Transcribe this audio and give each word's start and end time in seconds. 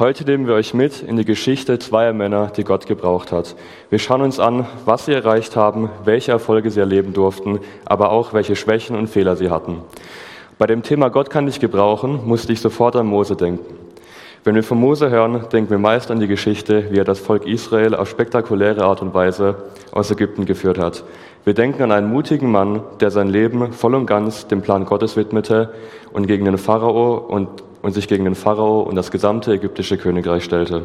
Heute 0.00 0.24
nehmen 0.24 0.46
wir 0.46 0.54
euch 0.54 0.72
mit 0.72 1.02
in 1.02 1.18
die 1.18 1.26
Geschichte 1.26 1.78
zweier 1.78 2.14
Männer, 2.14 2.50
die 2.56 2.64
Gott 2.64 2.86
gebraucht 2.86 3.32
hat. 3.32 3.54
Wir 3.90 3.98
schauen 3.98 4.22
uns 4.22 4.40
an, 4.40 4.66
was 4.86 5.04
sie 5.04 5.12
erreicht 5.12 5.56
haben, 5.56 5.90
welche 6.06 6.32
Erfolge 6.32 6.70
sie 6.70 6.80
erleben 6.80 7.12
durften, 7.12 7.60
aber 7.84 8.10
auch 8.10 8.32
welche 8.32 8.56
Schwächen 8.56 8.96
und 8.96 9.08
Fehler 9.08 9.36
sie 9.36 9.50
hatten. 9.50 9.82
Bei 10.56 10.66
dem 10.66 10.82
Thema 10.82 11.10
Gott 11.10 11.28
kann 11.28 11.44
dich 11.44 11.60
gebrauchen, 11.60 12.26
musste 12.26 12.50
ich 12.54 12.62
sofort 12.62 12.96
an 12.96 13.08
Mose 13.08 13.36
denken. 13.36 13.62
Wenn 14.42 14.54
wir 14.54 14.62
von 14.62 14.80
Mose 14.80 15.10
hören, 15.10 15.44
denken 15.52 15.68
wir 15.68 15.76
meist 15.76 16.10
an 16.10 16.18
die 16.18 16.28
Geschichte, 16.28 16.90
wie 16.90 16.98
er 16.98 17.04
das 17.04 17.18
Volk 17.18 17.46
Israel 17.46 17.94
auf 17.94 18.08
spektakuläre 18.08 18.82
Art 18.84 19.02
und 19.02 19.12
Weise 19.12 19.64
aus 19.92 20.10
Ägypten 20.10 20.46
geführt 20.46 20.78
hat. 20.78 21.04
Wir 21.44 21.52
denken 21.52 21.82
an 21.82 21.92
einen 21.92 22.10
mutigen 22.10 22.50
Mann, 22.50 22.82
der 23.00 23.10
sein 23.10 23.28
Leben 23.28 23.74
voll 23.74 23.94
und 23.94 24.06
ganz 24.06 24.46
dem 24.46 24.62
Plan 24.62 24.86
Gottes 24.86 25.18
widmete 25.18 25.74
und 26.14 26.26
gegen 26.26 26.46
den 26.46 26.56
Pharao 26.56 27.16
und, 27.18 27.48
und 27.82 27.92
sich 27.92 28.08
gegen 28.08 28.24
den 28.24 28.34
Pharao 28.34 28.80
und 28.80 28.96
das 28.96 29.10
gesamte 29.10 29.52
ägyptische 29.52 29.98
Königreich 29.98 30.44
stellte. 30.44 30.82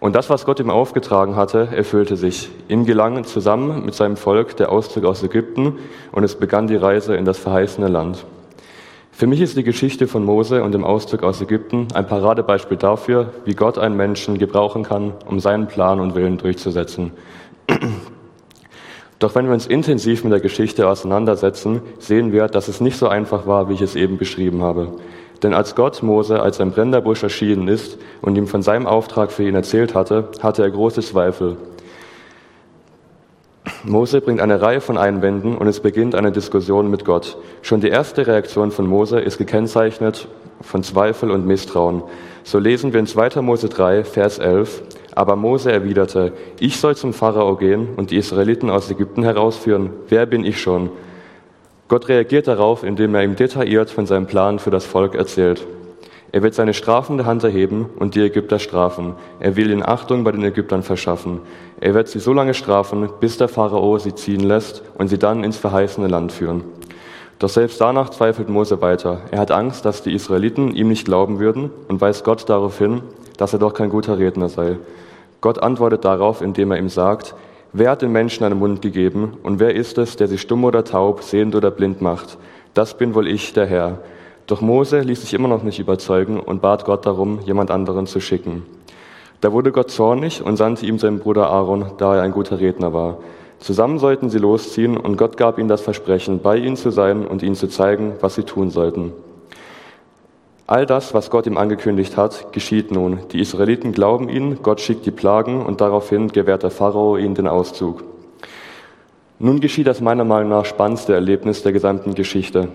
Und 0.00 0.14
das, 0.14 0.28
was 0.28 0.44
Gott 0.44 0.60
ihm 0.60 0.70
aufgetragen 0.70 1.34
hatte, 1.34 1.68
erfüllte 1.74 2.16
sich. 2.16 2.50
Ihm 2.68 2.84
gelang 2.84 3.24
zusammen 3.24 3.86
mit 3.86 3.94
seinem 3.94 4.16
Volk 4.16 4.56
der 4.56 4.70
Auszug 4.70 5.04
aus 5.04 5.22
Ägypten 5.22 5.78
und 6.12 6.24
es 6.24 6.34
begann 6.34 6.66
die 6.66 6.76
Reise 6.76 7.16
in 7.16 7.24
das 7.24 7.38
verheißene 7.38 7.88
Land. 7.88 8.26
Für 9.12 9.26
mich 9.28 9.40
ist 9.40 9.56
die 9.56 9.62
Geschichte 9.62 10.08
von 10.08 10.24
Mose 10.24 10.64
und 10.64 10.72
dem 10.72 10.84
Auszug 10.84 11.22
aus 11.22 11.40
Ägypten 11.40 11.86
ein 11.94 12.06
Paradebeispiel 12.06 12.76
dafür, 12.76 13.32
wie 13.44 13.54
Gott 13.54 13.78
einen 13.78 13.96
Menschen 13.96 14.38
gebrauchen 14.38 14.82
kann, 14.82 15.12
um 15.24 15.38
seinen 15.38 15.68
Plan 15.68 16.00
und 16.00 16.16
Willen 16.16 16.36
durchzusetzen. 16.36 17.12
Doch 19.20 19.34
wenn 19.36 19.46
wir 19.46 19.54
uns 19.54 19.66
intensiv 19.66 20.24
mit 20.24 20.32
der 20.32 20.40
Geschichte 20.40 20.88
auseinandersetzen, 20.88 21.80
sehen 21.98 22.32
wir, 22.32 22.48
dass 22.48 22.68
es 22.68 22.80
nicht 22.80 22.98
so 22.98 23.08
einfach 23.08 23.46
war, 23.46 23.68
wie 23.68 23.74
ich 23.74 23.80
es 23.80 23.94
eben 23.94 24.18
beschrieben 24.18 24.62
habe. 24.62 24.88
Denn 25.44 25.52
als 25.52 25.74
Gott 25.74 26.02
Mose 26.02 26.40
als 26.40 26.58
ein 26.58 26.70
brennender 26.70 27.02
Busch 27.02 27.22
erschienen 27.22 27.68
ist 27.68 27.98
und 28.22 28.34
ihm 28.36 28.46
von 28.46 28.62
seinem 28.62 28.86
Auftrag 28.86 29.30
für 29.30 29.44
ihn 29.44 29.54
erzählt 29.54 29.94
hatte, 29.94 30.30
hatte 30.42 30.62
er 30.62 30.70
große 30.70 31.02
Zweifel. 31.02 31.58
Mose 33.84 34.22
bringt 34.22 34.40
eine 34.40 34.62
Reihe 34.62 34.80
von 34.80 34.96
Einwänden 34.96 35.58
und 35.58 35.66
es 35.66 35.80
beginnt 35.80 36.14
eine 36.14 36.32
Diskussion 36.32 36.90
mit 36.90 37.04
Gott. 37.04 37.36
Schon 37.60 37.82
die 37.82 37.88
erste 37.88 38.26
Reaktion 38.26 38.70
von 38.70 38.86
Mose 38.86 39.20
ist 39.20 39.36
gekennzeichnet 39.36 40.28
von 40.62 40.82
Zweifel 40.82 41.30
und 41.30 41.46
Misstrauen. 41.46 42.02
So 42.42 42.58
lesen 42.58 42.94
wir 42.94 43.00
in 43.00 43.06
2. 43.06 43.42
Mose 43.42 43.68
3, 43.68 44.04
Vers 44.04 44.38
11. 44.38 44.82
Aber 45.14 45.36
Mose 45.36 45.70
erwiderte, 45.70 46.32
ich 46.58 46.78
soll 46.78 46.96
zum 46.96 47.12
Pharao 47.12 47.56
gehen 47.56 47.88
und 47.96 48.10
die 48.10 48.16
Israeliten 48.16 48.70
aus 48.70 48.90
Ägypten 48.90 49.22
herausführen. 49.22 49.90
Wer 50.08 50.24
bin 50.24 50.42
ich 50.46 50.58
schon? 50.58 50.88
Gott 51.88 52.08
reagiert 52.08 52.48
darauf, 52.48 52.82
indem 52.82 53.14
er 53.14 53.24
ihm 53.24 53.36
detailliert 53.36 53.90
von 53.90 54.06
seinem 54.06 54.26
Plan 54.26 54.58
für 54.58 54.70
das 54.70 54.86
Volk 54.86 55.14
erzählt. 55.14 55.66
Er 56.32 56.42
wird 56.42 56.54
seine 56.54 56.74
strafende 56.74 57.26
Hand 57.26 57.44
erheben 57.44 57.90
und 57.96 58.14
die 58.14 58.22
Ägypter 58.22 58.58
strafen. 58.58 59.14
Er 59.38 59.54
will 59.54 59.70
ihnen 59.70 59.84
Achtung 59.84 60.24
bei 60.24 60.32
den 60.32 60.42
Ägyptern 60.42 60.82
verschaffen. 60.82 61.40
Er 61.80 61.94
wird 61.94 62.08
sie 62.08 62.18
so 62.18 62.32
lange 62.32 62.54
strafen, 62.54 63.08
bis 63.20 63.36
der 63.36 63.46
Pharao 63.48 63.98
sie 63.98 64.14
ziehen 64.14 64.40
lässt 64.40 64.82
und 64.98 65.08
sie 65.08 65.18
dann 65.18 65.44
ins 65.44 65.58
verheißene 65.58 66.08
Land 66.08 66.32
führen. 66.32 66.64
Doch 67.38 67.50
selbst 67.50 67.80
danach 67.80 68.10
zweifelt 68.10 68.48
Mose 68.48 68.80
weiter. 68.80 69.20
Er 69.30 69.38
hat 69.38 69.50
Angst, 69.50 69.84
dass 69.84 70.02
die 70.02 70.12
Israeliten 70.12 70.74
ihm 70.74 70.88
nicht 70.88 71.04
glauben 71.04 71.38
würden 71.38 71.70
und 71.88 72.00
weist 72.00 72.24
Gott 72.24 72.48
darauf 72.48 72.78
hin, 72.78 73.02
dass 73.36 73.52
er 73.52 73.58
doch 73.58 73.74
kein 73.74 73.90
guter 73.90 74.18
Redner 74.18 74.48
sei. 74.48 74.78
Gott 75.40 75.62
antwortet 75.62 76.04
darauf, 76.04 76.40
indem 76.40 76.70
er 76.72 76.78
ihm 76.78 76.88
sagt, 76.88 77.34
wer 77.74 77.90
hat 77.90 78.00
den 78.00 78.12
Menschen 78.12 78.44
einen 78.44 78.58
Mund 78.58 78.80
gegeben 78.80 79.36
und 79.42 79.60
wer 79.60 79.74
ist 79.74 79.98
es, 79.98 80.16
der 80.16 80.28
sie 80.28 80.38
stumm 80.38 80.64
oder 80.64 80.84
taub, 80.84 81.22
sehend 81.22 81.54
oder 81.54 81.70
blind 81.70 82.00
macht? 82.00 82.38
Das 82.72 82.96
bin 82.96 83.14
wohl 83.14 83.28
ich, 83.28 83.52
der 83.52 83.66
Herr. 83.66 83.98
Doch 84.46 84.60
Mose 84.60 85.00
ließ 85.00 85.20
sich 85.20 85.34
immer 85.34 85.48
noch 85.48 85.62
nicht 85.62 85.78
überzeugen 85.78 86.40
und 86.40 86.62
bat 86.62 86.84
Gott 86.84 87.04
darum, 87.04 87.40
jemand 87.44 87.70
anderen 87.70 88.06
zu 88.06 88.20
schicken. 88.20 88.62
Da 89.40 89.52
wurde 89.52 89.72
Gott 89.72 89.90
zornig 89.90 90.42
und 90.42 90.56
sandte 90.56 90.86
ihm 90.86 90.98
seinen 90.98 91.18
Bruder 91.18 91.50
Aaron, 91.50 91.86
da 91.98 92.16
er 92.16 92.22
ein 92.22 92.32
guter 92.32 92.60
Redner 92.60 92.92
war. 92.92 93.18
Zusammen 93.58 93.98
sollten 93.98 94.30
sie 94.30 94.38
losziehen 94.38 94.96
und 94.96 95.16
Gott 95.16 95.36
gab 95.36 95.58
ihnen 95.58 95.68
das 95.68 95.80
Versprechen, 95.80 96.40
bei 96.40 96.56
ihnen 96.56 96.76
zu 96.76 96.90
sein 96.90 97.26
und 97.26 97.42
ihnen 97.42 97.54
zu 97.54 97.68
zeigen, 97.68 98.12
was 98.20 98.34
sie 98.34 98.44
tun 98.44 98.70
sollten. 98.70 99.12
All 100.66 100.86
das, 100.86 101.12
was 101.12 101.28
Gott 101.28 101.46
ihm 101.46 101.58
angekündigt 101.58 102.16
hat, 102.16 102.52
geschieht 102.52 102.90
nun. 102.90 103.18
Die 103.32 103.40
Israeliten 103.40 103.92
glauben 103.92 104.30
ihn, 104.30 104.60
Gott 104.62 104.80
schickt 104.80 105.04
die 105.04 105.10
Plagen 105.10 105.64
und 105.64 105.82
daraufhin 105.82 106.28
gewährt 106.28 106.62
der 106.62 106.70
Pharao 106.70 107.18
ihnen 107.18 107.34
den 107.34 107.48
Auszug. 107.48 108.02
Nun 109.38 109.60
geschieht 109.60 109.86
das 109.86 110.00
meiner 110.00 110.24
Meinung 110.24 110.48
nach 110.48 110.64
spannendste 110.64 111.12
Erlebnis 111.12 111.62
der 111.62 111.72
gesamten 111.72 112.14
Geschichte. 112.14 112.68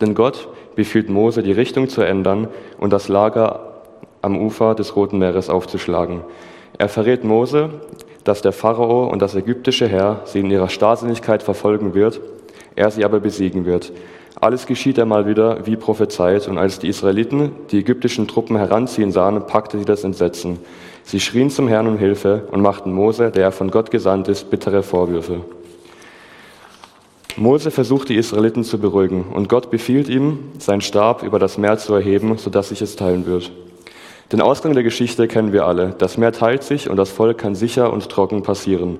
Denn 0.00 0.16
Gott 0.16 0.48
befiehlt 0.74 1.08
Mose, 1.08 1.44
die 1.44 1.52
Richtung 1.52 1.88
zu 1.88 2.02
ändern 2.02 2.48
und 2.78 2.92
das 2.92 3.06
Lager 3.06 3.74
am 4.20 4.36
Ufer 4.36 4.74
des 4.74 4.96
Roten 4.96 5.18
Meeres 5.18 5.48
aufzuschlagen. 5.48 6.22
Er 6.78 6.88
verrät 6.88 7.22
Mose, 7.22 7.70
dass 8.24 8.42
der 8.42 8.52
Pharao 8.52 9.06
und 9.06 9.22
das 9.22 9.36
ägyptische 9.36 9.86
Heer 9.86 10.22
sie 10.24 10.40
in 10.40 10.50
ihrer 10.50 10.68
Starrsinnigkeit 10.68 11.44
verfolgen 11.44 11.94
wird, 11.94 12.20
er 12.74 12.90
sie 12.90 13.04
aber 13.04 13.20
besiegen 13.20 13.66
wird. 13.66 13.92
Alles 14.40 14.66
geschieht 14.66 14.98
einmal 14.98 15.26
wieder 15.26 15.64
wie 15.66 15.76
prophezeit, 15.76 16.48
und 16.48 16.58
als 16.58 16.78
die 16.78 16.88
Israeliten 16.88 17.52
die 17.70 17.78
ägyptischen 17.78 18.26
Truppen 18.26 18.56
heranziehen 18.56 19.12
sahen, 19.12 19.46
packte 19.46 19.78
sie 19.78 19.84
das 19.84 20.02
Entsetzen. 20.02 20.58
Sie 21.04 21.20
schrien 21.20 21.50
zum 21.50 21.68
Herrn 21.68 21.86
um 21.86 21.98
Hilfe 21.98 22.48
und 22.50 22.60
machten 22.60 22.92
Mose, 22.92 23.30
der 23.30 23.52
von 23.52 23.70
Gott 23.70 23.90
gesandt 23.90 24.28
ist, 24.28 24.50
bittere 24.50 24.82
Vorwürfe. 24.82 25.42
Mose 27.36 27.70
versucht 27.70 28.08
die 28.08 28.16
Israeliten 28.16 28.64
zu 28.64 28.78
beruhigen, 28.78 29.24
und 29.32 29.48
Gott 29.48 29.70
befiehlt 29.70 30.08
ihm, 30.08 30.38
seinen 30.58 30.80
Stab 30.80 31.22
über 31.22 31.38
das 31.38 31.58
Meer 31.58 31.78
zu 31.78 31.94
erheben, 31.94 32.36
sodass 32.36 32.70
sich 32.70 32.82
es 32.82 32.96
teilen 32.96 33.26
wird. 33.26 33.52
Den 34.32 34.40
Ausgang 34.40 34.72
der 34.72 34.82
Geschichte 34.82 35.28
kennen 35.28 35.52
wir 35.52 35.66
alle. 35.66 35.94
Das 35.98 36.16
Meer 36.16 36.32
teilt 36.32 36.62
sich 36.62 36.88
und 36.88 36.96
das 36.96 37.10
Volk 37.10 37.38
kann 37.38 37.54
sicher 37.54 37.92
und 37.92 38.08
trocken 38.08 38.42
passieren. 38.42 38.98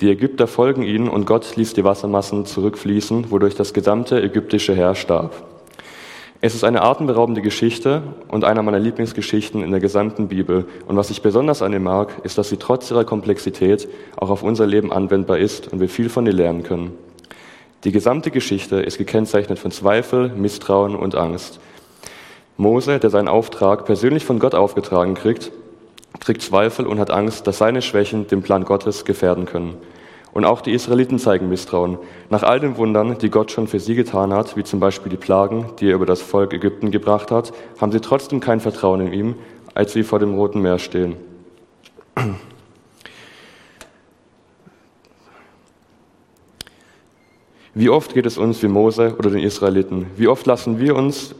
Die 0.00 0.10
Ägypter 0.10 0.46
folgen 0.46 0.82
ihnen 0.82 1.08
und 1.08 1.26
Gott 1.26 1.56
ließ 1.56 1.72
die 1.72 1.84
Wassermassen 1.84 2.44
zurückfließen, 2.44 3.30
wodurch 3.30 3.54
das 3.54 3.72
gesamte 3.72 4.22
ägyptische 4.22 4.74
Heer 4.74 4.94
starb. 4.94 5.42
Es 6.42 6.54
ist 6.54 6.64
eine 6.64 6.82
atemberaubende 6.82 7.40
Geschichte 7.40 8.02
und 8.28 8.44
einer 8.44 8.62
meiner 8.62 8.78
Lieblingsgeschichten 8.78 9.62
in 9.62 9.70
der 9.70 9.80
gesamten 9.80 10.28
Bibel. 10.28 10.66
Und 10.86 10.96
was 10.96 11.08
ich 11.08 11.22
besonders 11.22 11.62
an 11.62 11.72
ihr 11.72 11.80
mag, 11.80 12.12
ist, 12.24 12.36
dass 12.36 12.50
sie 12.50 12.58
trotz 12.58 12.90
ihrer 12.90 13.04
Komplexität 13.04 13.88
auch 14.16 14.28
auf 14.28 14.42
unser 14.42 14.66
Leben 14.66 14.92
anwendbar 14.92 15.38
ist 15.38 15.72
und 15.72 15.80
wir 15.80 15.88
viel 15.88 16.10
von 16.10 16.26
ihr 16.26 16.34
lernen 16.34 16.62
können. 16.62 16.92
Die 17.84 17.92
gesamte 17.92 18.30
Geschichte 18.30 18.76
ist 18.76 18.98
gekennzeichnet 18.98 19.58
von 19.58 19.70
Zweifel, 19.70 20.28
Misstrauen 20.28 20.94
und 20.94 21.14
Angst. 21.14 21.58
Mose, 22.58 22.98
der 22.98 23.10
seinen 23.10 23.28
Auftrag 23.28 23.86
persönlich 23.86 24.26
von 24.26 24.38
Gott 24.38 24.54
aufgetragen 24.54 25.14
kriegt, 25.14 25.52
kriegt 26.20 26.42
Zweifel 26.42 26.86
und 26.86 26.98
hat 26.98 27.10
Angst, 27.10 27.46
dass 27.46 27.58
seine 27.58 27.82
Schwächen 27.82 28.26
den 28.26 28.42
Plan 28.42 28.64
Gottes 28.64 29.04
gefährden 29.04 29.46
können. 29.46 29.76
Und 30.32 30.44
auch 30.44 30.60
die 30.60 30.72
Israeliten 30.72 31.18
zeigen 31.18 31.48
Misstrauen. 31.48 31.98
Nach 32.28 32.42
all 32.42 32.60
den 32.60 32.76
Wundern, 32.76 33.16
die 33.16 33.30
Gott 33.30 33.50
schon 33.50 33.68
für 33.68 33.80
sie 33.80 33.94
getan 33.94 34.34
hat, 34.34 34.56
wie 34.56 34.64
zum 34.64 34.80
Beispiel 34.80 35.10
die 35.10 35.16
Plagen, 35.16 35.70
die 35.80 35.88
er 35.88 35.94
über 35.94 36.04
das 36.04 36.20
Volk 36.20 36.52
Ägypten 36.52 36.90
gebracht 36.90 37.30
hat, 37.30 37.54
haben 37.80 37.90
sie 37.90 38.00
trotzdem 38.00 38.40
kein 38.40 38.60
Vertrauen 38.60 39.00
in 39.00 39.12
ihm, 39.12 39.34
als 39.74 39.92
sie 39.94 40.02
vor 40.02 40.18
dem 40.18 40.34
Roten 40.34 40.60
Meer 40.60 40.78
stehen. 40.78 41.16
Wie 47.72 47.90
oft 47.90 48.14
geht 48.14 48.24
es 48.24 48.38
uns 48.38 48.62
wie 48.62 48.68
Mose 48.68 49.14
oder 49.18 49.28
den 49.28 49.40
Israeliten? 49.40 50.06
Wie 50.16 50.28
oft 50.28 50.46
lassen 50.46 50.78
wir 50.78 50.96
uns 50.96 51.34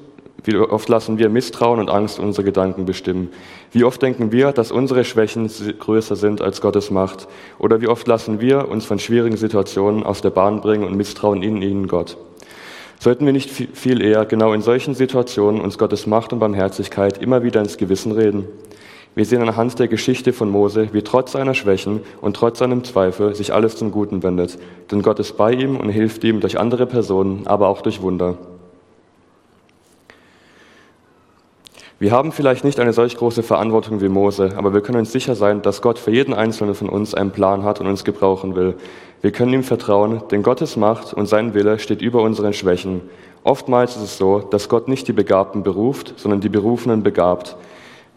wie 0.46 0.56
oft 0.56 0.88
lassen 0.88 1.18
wir 1.18 1.28
Misstrauen 1.28 1.80
und 1.80 1.90
Angst 1.90 2.20
unsere 2.20 2.44
Gedanken 2.44 2.86
bestimmen? 2.86 3.30
Wie 3.72 3.82
oft 3.82 4.00
denken 4.00 4.30
wir, 4.30 4.52
dass 4.52 4.70
unsere 4.70 5.04
Schwächen 5.04 5.50
größer 5.78 6.14
sind 6.14 6.40
als 6.40 6.60
Gottes 6.60 6.92
Macht? 6.92 7.26
Oder 7.58 7.80
wie 7.80 7.88
oft 7.88 8.06
lassen 8.06 8.40
wir 8.40 8.68
uns 8.68 8.84
von 8.84 9.00
schwierigen 9.00 9.36
Situationen 9.36 10.04
aus 10.04 10.20
der 10.20 10.30
Bahn 10.30 10.60
bringen 10.60 10.84
und 10.84 10.96
misstrauen 10.96 11.42
in 11.42 11.62
ihnen 11.62 11.88
Gott? 11.88 12.16
Sollten 13.00 13.26
wir 13.26 13.32
nicht 13.32 13.50
viel 13.50 14.00
eher 14.00 14.24
genau 14.24 14.52
in 14.52 14.62
solchen 14.62 14.94
Situationen 14.94 15.60
uns 15.60 15.78
Gottes 15.78 16.06
Macht 16.06 16.32
und 16.32 16.38
Barmherzigkeit 16.38 17.18
immer 17.20 17.42
wieder 17.42 17.60
ins 17.60 17.76
Gewissen 17.76 18.12
reden? 18.12 18.44
Wir 19.16 19.24
sehen 19.24 19.42
anhand 19.42 19.78
der 19.80 19.88
Geschichte 19.88 20.32
von 20.32 20.48
Mose, 20.48 20.90
wie 20.92 21.02
trotz 21.02 21.32
seiner 21.32 21.54
Schwächen 21.54 22.02
und 22.20 22.36
trotz 22.36 22.60
seinem 22.60 22.84
Zweifel 22.84 23.34
sich 23.34 23.52
alles 23.52 23.74
zum 23.74 23.90
Guten 23.90 24.22
wendet. 24.22 24.58
Denn 24.92 25.02
Gott 25.02 25.18
ist 25.18 25.36
bei 25.36 25.52
ihm 25.52 25.76
und 25.76 25.88
hilft 25.88 26.22
ihm 26.22 26.38
durch 26.38 26.60
andere 26.60 26.86
Personen, 26.86 27.48
aber 27.48 27.66
auch 27.66 27.82
durch 27.82 28.00
Wunder. 28.00 28.38
Wir 31.98 32.10
haben 32.10 32.30
vielleicht 32.30 32.62
nicht 32.62 32.78
eine 32.78 32.92
solch 32.92 33.16
große 33.16 33.42
Verantwortung 33.42 34.02
wie 34.02 34.10
Mose, 34.10 34.52
aber 34.56 34.74
wir 34.74 34.82
können 34.82 34.98
uns 34.98 35.12
sicher 35.12 35.34
sein, 35.34 35.62
dass 35.62 35.80
Gott 35.80 35.98
für 35.98 36.10
jeden 36.10 36.34
Einzelnen 36.34 36.74
von 36.74 36.90
uns 36.90 37.14
einen 37.14 37.30
Plan 37.30 37.62
hat 37.62 37.80
und 37.80 37.86
uns 37.86 38.04
gebrauchen 38.04 38.54
will. 38.54 38.74
Wir 39.22 39.30
können 39.32 39.54
ihm 39.54 39.62
vertrauen, 39.62 40.20
denn 40.30 40.42
Gottes 40.42 40.76
Macht 40.76 41.14
und 41.14 41.24
sein 41.24 41.54
Wille 41.54 41.78
steht 41.78 42.02
über 42.02 42.20
unseren 42.20 42.52
Schwächen. 42.52 43.00
Oftmals 43.44 43.96
ist 43.96 44.02
es 44.02 44.18
so, 44.18 44.40
dass 44.40 44.68
Gott 44.68 44.88
nicht 44.88 45.08
die 45.08 45.14
Begabten 45.14 45.62
beruft, 45.62 46.12
sondern 46.18 46.42
die 46.42 46.50
Berufenen 46.50 47.02
begabt. 47.02 47.56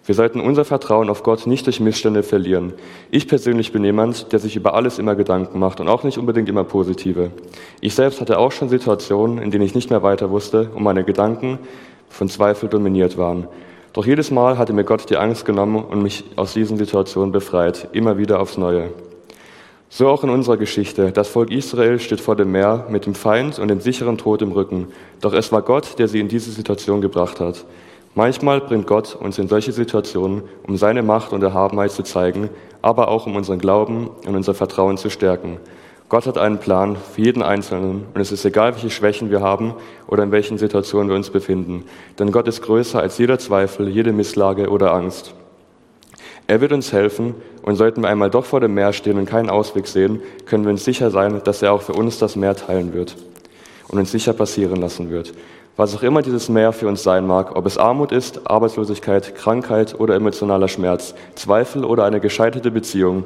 Wir 0.05 0.13
sollten 0.13 0.41
unser 0.41 0.65
Vertrauen 0.65 1.09
auf 1.09 1.23
Gott 1.23 1.47
nicht 1.47 1.65
durch 1.65 1.79
Missstände 1.79 2.21
verlieren. 2.21 2.73
Ich 3.11 3.29
persönlich 3.29 3.71
bin 3.71 3.85
jemand, 3.85 4.33
der 4.33 4.39
sich 4.39 4.57
über 4.57 4.73
alles 4.73 4.99
immer 4.99 5.15
Gedanken 5.15 5.57
macht 5.57 5.79
und 5.79 5.87
auch 5.87 6.03
nicht 6.03 6.17
unbedingt 6.17 6.49
immer 6.49 6.65
positive. 6.65 7.31
Ich 7.79 7.95
selbst 7.95 8.19
hatte 8.19 8.39
auch 8.39 8.51
schon 8.51 8.67
Situationen, 8.67 9.37
in 9.37 9.51
denen 9.51 9.63
ich 9.63 9.73
nicht 9.73 9.89
mehr 9.89 10.03
weiter 10.03 10.31
wusste 10.31 10.69
und 10.75 10.83
meine 10.83 11.05
Gedanken 11.05 11.59
von 12.09 12.27
Zweifel 12.27 12.67
dominiert 12.67 13.17
waren. 13.17 13.47
Doch 13.93 14.05
jedes 14.05 14.29
Mal 14.29 14.57
hatte 14.57 14.73
mir 14.73 14.83
Gott 14.83 15.09
die 15.09 15.17
Angst 15.17 15.45
genommen 15.45 15.83
und 15.83 16.03
mich 16.03 16.23
aus 16.35 16.53
diesen 16.53 16.77
Situationen 16.77 17.31
befreit, 17.31 17.87
immer 17.91 18.17
wieder 18.17 18.39
aufs 18.39 18.57
Neue. 18.57 18.91
So 19.89 20.07
auch 20.07 20.23
in 20.23 20.29
unserer 20.29 20.57
Geschichte. 20.57 21.11
Das 21.11 21.29
Volk 21.29 21.49
Israel 21.49 21.97
steht 21.99 22.21
vor 22.21 22.35
dem 22.35 22.51
Meer 22.51 22.85
mit 22.89 23.07
dem 23.07 23.15
Feind 23.15 23.57
und 23.57 23.69
dem 23.69 23.81
sicheren 23.81 24.19
Tod 24.19 24.43
im 24.43 24.51
Rücken. 24.51 24.89
Doch 25.19 25.33
es 25.33 25.51
war 25.51 25.63
Gott, 25.63 25.97
der 25.97 26.07
sie 26.07 26.19
in 26.19 26.27
diese 26.27 26.51
Situation 26.51 27.01
gebracht 27.01 27.39
hat. 27.39 27.65
Manchmal 28.13 28.61
bringt 28.61 28.85
Gott 28.85 29.15
uns 29.15 29.39
in 29.39 29.47
solche 29.47 29.71
Situationen, 29.71 30.43
um 30.67 30.77
seine 30.77 31.01
Macht 31.01 31.33
und 31.33 31.41
Erhabenheit 31.41 31.91
zu 31.91 32.03
zeigen, 32.03 32.49
aber 32.83 33.07
auch 33.07 33.25
um 33.25 33.35
unseren 33.35 33.57
Glauben 33.57 34.09
und 34.27 34.35
unser 34.35 34.53
Vertrauen 34.53 34.97
zu 34.97 35.09
stärken. 35.09 35.57
Gott 36.09 36.25
hat 36.25 36.39
einen 36.39 36.57
Plan 36.57 36.95
für 36.95 37.21
jeden 37.21 37.43
Einzelnen 37.43 38.05
und 38.15 38.19
es 38.19 38.31
ist 38.31 38.43
egal, 38.43 38.73
welche 38.73 38.89
Schwächen 38.89 39.29
wir 39.29 39.41
haben 39.41 39.75
oder 40.07 40.23
in 40.23 40.31
welchen 40.31 40.57
Situationen 40.57 41.07
wir 41.07 41.15
uns 41.15 41.29
befinden. 41.29 41.85
Denn 42.17 42.31
Gott 42.31 42.47
ist 42.47 42.63
größer 42.63 42.99
als 42.99 43.19
jeder 43.19 43.37
Zweifel, 43.37 43.87
jede 43.87 44.11
Misslage 44.11 44.69
oder 44.69 44.91
Angst. 44.91 45.35
Er 46.47 46.61
wird 46.61 46.71
uns 46.71 46.91
helfen 46.93 47.35
und 47.61 47.75
sollten 47.75 48.01
wir 48.01 48.09
einmal 48.09 48.31
doch 48.31 48.45
vor 48.45 48.59
dem 48.59 48.73
Meer 48.73 48.91
stehen 48.91 49.19
und 49.19 49.27
keinen 49.27 49.51
Ausweg 49.51 49.85
sehen, 49.85 50.19
können 50.47 50.63
wir 50.63 50.71
uns 50.71 50.83
sicher 50.83 51.11
sein, 51.11 51.41
dass 51.43 51.61
er 51.61 51.73
auch 51.73 51.83
für 51.83 51.93
uns 51.93 52.17
das 52.17 52.35
Meer 52.35 52.55
teilen 52.55 52.95
wird 52.95 53.15
und 53.87 53.99
uns 53.99 54.11
sicher 54.11 54.33
passieren 54.33 54.77
lassen 54.77 55.11
wird. 55.11 55.33
Was 55.77 55.95
auch 55.95 56.01
immer 56.01 56.23
dieses 56.23 56.49
Meer 56.49 56.73
für 56.73 56.87
uns 56.87 57.03
sein 57.03 57.27
mag, 57.27 57.55
ob 57.55 57.67
es 57.67 57.77
Armut 57.77 58.11
ist, 58.11 58.49
Arbeitslosigkeit, 58.49 59.35
Krankheit 59.35 59.99
oder 59.99 60.15
emotionaler 60.15 60.69
Schmerz, 60.69 61.13
Zweifel 61.35 61.85
oder 61.85 62.03
eine 62.03 62.19
gescheiterte 62.19 62.71
Beziehung, 62.71 63.25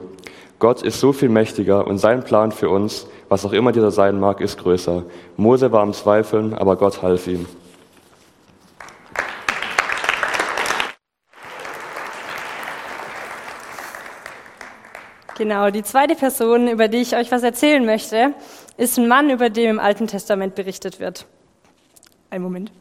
Gott 0.64 0.82
ist 0.82 1.02
so 1.02 1.12
viel 1.12 1.28
mächtiger 1.28 1.86
und 1.86 1.98
sein 1.98 2.24
Plan 2.24 2.54
für 2.54 2.70
uns, 2.70 3.06
was 3.28 3.46
auch 3.46 3.52
immer 3.52 3.74
dieser 3.74 3.92
sein 3.92 4.18
mag, 4.18 4.40
ist 4.40 4.58
größer. 4.60 5.04
Mose 5.36 5.74
war 5.74 5.82
am 5.82 5.92
Zweifeln, 5.92 6.54
aber 6.54 6.78
Gott 6.78 7.02
half 7.02 7.28
ihm. 7.28 7.46
Genau, 15.38 15.70
die 15.70 15.84
zweite 15.84 16.16
Person, 16.16 16.70
über 16.70 16.88
die 16.88 17.00
ich 17.00 17.18
euch 17.18 17.30
was 17.30 17.44
erzählen 17.44 17.86
möchte, 17.86 18.34
ist 18.78 18.98
ein 18.98 19.10
Mann, 19.10 19.30
über 19.30 19.50
den 19.50 19.70
im 19.70 19.80
Alten 19.82 20.08
Testament 20.08 20.56
berichtet 20.56 21.02
wird. 21.02 21.26
Ein 22.30 22.42
Moment. 22.42 22.72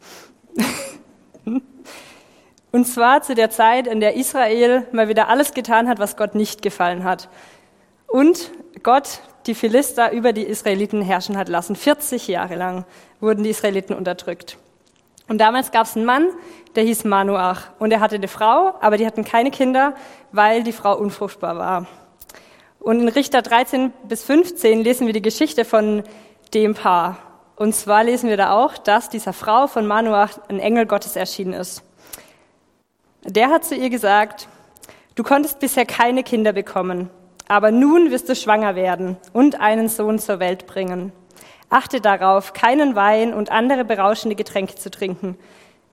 Und 2.71 2.85
zwar 2.85 3.23
zu 3.23 3.35
der 3.35 3.49
Zeit, 3.49 3.87
in 3.87 3.99
der 3.99 4.15
Israel 4.15 4.87
mal 4.93 5.09
wieder 5.09 5.27
alles 5.27 5.53
getan 5.53 5.89
hat, 5.89 5.99
was 5.99 6.15
Gott 6.15 6.33
nicht 6.33 6.61
gefallen 6.61 7.03
hat 7.03 7.27
und 8.13 8.51
Gott 8.83 9.21
die 9.47 9.55
Philister 9.55 10.11
über 10.11 10.33
die 10.33 10.43
Israeliten 10.43 11.01
herrschen 11.01 11.35
hat 11.35 11.49
lassen. 11.49 11.75
40 11.75 12.27
Jahre 12.27 12.55
lang 12.55 12.85
wurden 13.19 13.43
die 13.43 13.49
Israeliten 13.49 13.95
unterdrückt. 13.95 14.59
Und 15.27 15.39
damals 15.39 15.71
gab 15.71 15.87
es 15.87 15.95
einen 15.95 16.05
Mann, 16.05 16.27
der 16.75 16.83
hieß 16.83 17.05
Manoach. 17.05 17.71
Und 17.79 17.91
er 17.91 18.01
hatte 18.01 18.15
eine 18.15 18.27
Frau, 18.27 18.75
aber 18.81 18.97
die 18.97 19.07
hatten 19.07 19.23
keine 19.23 19.49
Kinder, 19.49 19.95
weil 20.31 20.61
die 20.61 20.73
Frau 20.73 20.95
unfruchtbar 20.95 21.57
war. 21.57 21.87
Und 22.79 22.99
in 22.99 23.07
Richter 23.07 23.41
13 23.41 23.91
bis 24.07 24.23
15 24.23 24.83
lesen 24.83 25.07
wir 25.07 25.13
die 25.13 25.23
Geschichte 25.23 25.65
von 25.65 26.03
dem 26.53 26.75
Paar. 26.75 27.17
Und 27.55 27.73
zwar 27.73 28.03
lesen 28.03 28.29
wir 28.29 28.37
da 28.37 28.51
auch, 28.51 28.77
dass 28.77 29.09
dieser 29.09 29.33
Frau 29.33 29.65
von 29.65 29.87
Manoach 29.87 30.37
ein 30.49 30.59
Engel 30.59 30.85
Gottes 30.85 31.15
erschienen 31.15 31.53
ist. 31.53 31.81
Der 33.23 33.49
hat 33.49 33.65
zu 33.65 33.73
ihr 33.73 33.89
gesagt, 33.89 34.47
du 35.15 35.23
konntest 35.23 35.59
bisher 35.59 35.87
keine 35.87 36.21
Kinder 36.21 36.53
bekommen. 36.53 37.09
Aber 37.47 37.71
nun 37.71 38.11
wirst 38.11 38.29
du 38.29 38.35
schwanger 38.35 38.75
werden 38.75 39.17
und 39.33 39.59
einen 39.59 39.89
Sohn 39.89 40.19
zur 40.19 40.39
Welt 40.39 40.65
bringen. 40.65 41.11
Achte 41.69 42.01
darauf, 42.01 42.53
keinen 42.53 42.95
Wein 42.95 43.33
und 43.33 43.51
andere 43.51 43.83
berauschende 43.83 44.35
Getränke 44.35 44.75
zu 44.75 44.91
trinken. 44.91 45.37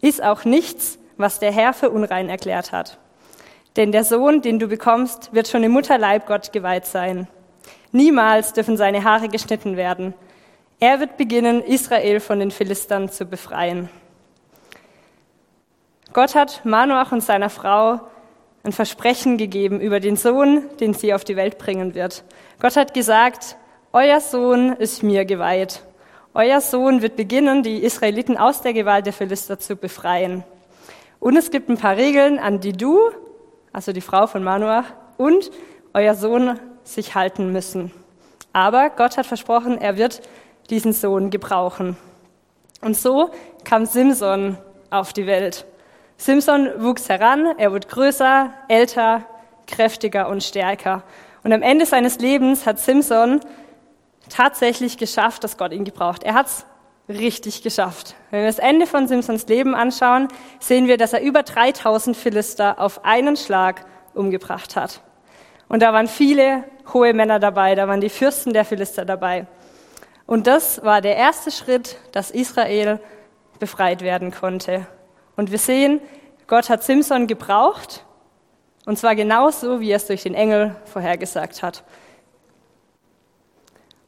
Iss 0.01 0.21
auch 0.21 0.45
nichts, 0.45 0.99
was 1.17 1.39
der 1.39 1.53
Herr 1.53 1.73
für 1.73 1.91
unrein 1.91 2.29
erklärt 2.29 2.73
hat. 2.73 2.99
Denn 3.77 3.93
der 3.93 4.05
Sohn, 4.05 4.43
den 4.43 4.59
du 4.59 4.69
bekommst, 4.69 5.33
wird 5.33 5.49
schon 5.49 5.63
im 5.63 5.73
Mutterleib 5.73 6.27
Gott 6.27 6.53
geweiht 6.53 6.87
sein. 6.87 7.29
Niemals 7.93 8.53
dürfen 8.53 8.77
seine 8.77 9.05
Haare 9.05 9.29
geschnitten 9.29 9.77
werden. 9.77 10.15
Er 10.81 11.01
wird 11.01 11.17
beginnen, 11.17 11.63
Israel 11.63 12.21
von 12.21 12.39
den 12.39 12.51
Philistern 12.51 13.09
zu 13.09 13.27
befreien. 13.27 13.89
Gott 16.13 16.35
hat 16.35 16.65
Manoach 16.65 17.13
und 17.13 17.23
seiner 17.23 17.51
Frau 17.51 18.01
ein 18.63 18.73
Versprechen 18.73 19.37
gegeben 19.37 19.81
über 19.81 20.01
den 20.01 20.17
Sohn, 20.17 20.65
den 20.81 20.95
sie 20.95 21.15
auf 21.15 21.25
die 21.25 21.37
Welt 21.37 21.59
bringen 21.59 21.95
wird. 21.95 22.25
Gott 22.61 22.77
hat 22.77 22.95
gesagt, 22.95 23.57
euer 23.93 24.21
Sohn 24.21 24.75
ist 24.75 25.03
mir 25.03 25.25
geweiht. 25.25 25.83
Euer 26.35 26.61
Sohn 26.61 27.03
wird 27.03 27.17
beginnen, 27.17 27.63
die 27.63 27.79
Israeliten 27.79 28.37
aus 28.37 28.63
der 28.63 28.73
Gewalt 28.73 29.07
der 29.07 29.13
Philister 29.13 29.59
zu 29.59 29.77
befreien. 29.77 30.45
Und 31.19 31.37
es 31.37 31.51
gibt 31.51 31.69
ein 31.69 31.77
paar 31.77 31.97
Regeln, 31.97 32.39
an 32.39 32.61
die 32.61 32.73
du, 32.73 33.11
also 33.73 33.93
die 33.93 34.01
Frau 34.01 34.27
von 34.27 34.45
Manoach, 34.45 34.85
und 35.17 35.51
euer 35.93 36.15
Sohn 36.15 36.59
sich 36.85 37.15
halten 37.15 37.53
müssen. 37.53 37.91
Aber 38.53 38.91
Gott 38.91 39.17
hat 39.17 39.27
versprochen, 39.27 39.79
er 39.79 39.97
wird 39.97 40.23
diesen 40.71 40.93
Sohn 40.93 41.31
gebrauchen. 41.31 41.97
Und 42.81 42.97
so 42.97 43.31
kam 43.65 43.87
Simson 43.87 44.57
auf 44.91 45.13
die 45.13 45.27
Welt. 45.27 45.67
Simson 46.21 46.69
wuchs 46.77 47.09
heran, 47.09 47.55
er 47.57 47.73
wurde 47.73 47.89
größer, 47.89 48.53
älter, 48.69 49.25
kräftiger 49.67 50.29
und 50.29 50.43
stärker. 50.43 51.03
Und 51.45 51.51
am 51.55 51.63
Ende 51.63 51.87
seines 51.87 52.19
Lebens 52.19 52.67
hat 52.67 52.79
Simson 52.79 53.41
tatsächlich 54.29 54.99
geschafft, 54.99 55.45
dass 55.45 55.57
Gott 55.57 55.73
ihn 55.73 55.87
gebraucht. 55.87 56.23
Er 56.23 56.35
hat 56.35 56.49
es 56.49 56.67
richtig 57.09 57.63
geschafft. 57.63 58.17
Wenn 58.31 58.41
wir 58.41 58.49
das 58.49 58.59
Ende 58.59 58.87
von 58.87 59.09
Simsons 59.09 59.47
Leben 59.47 59.75
anschauen, 59.75 60.29
sehen 60.59 60.89
wir, 60.89 60.99
dass 60.99 61.15
er 61.15 61.23
über 61.23 61.43
3000 61.43 62.15
Philister 62.15 62.79
auf 62.79 63.03
einen 63.03 63.39
Schlag 63.39 63.87
umgebracht 64.13 64.77
hat. 64.77 65.01
Und 65.71 65.81
da 65.81 65.95
waren 65.95 66.07
viele 66.07 66.65
hohe 66.93 67.15
Männer 67.15 67.39
dabei, 67.39 67.75
da 67.75 67.89
waren 67.89 68.03
die 68.03 68.11
Fürsten 68.11 68.53
der 68.53 68.67
Philister 68.67 69.07
dabei. 69.07 69.47
Und 70.27 70.47
das 70.47 70.85
war 70.85 71.01
der 71.01 71.17
erste 71.17 71.51
Schritt, 71.51 71.97
dass 72.13 72.31
Israel 72.31 73.01
befreit 73.59 74.03
werden 74.03 74.33
konnte. 74.33 74.87
Und 75.41 75.51
wir 75.51 75.57
sehen, 75.59 76.03
Gott 76.49 76.69
hat 76.69 76.83
Simson 76.83 77.27
gebraucht, 77.27 78.05
und 78.85 78.99
zwar 78.99 79.15
genauso, 79.15 79.81
wie 79.81 79.91
er 79.91 79.97
es 79.97 80.07
durch 80.07 80.25
den 80.25 80.35
Engel 80.35 80.77
vorhergesagt 80.85 81.63
hat. 81.63 81.83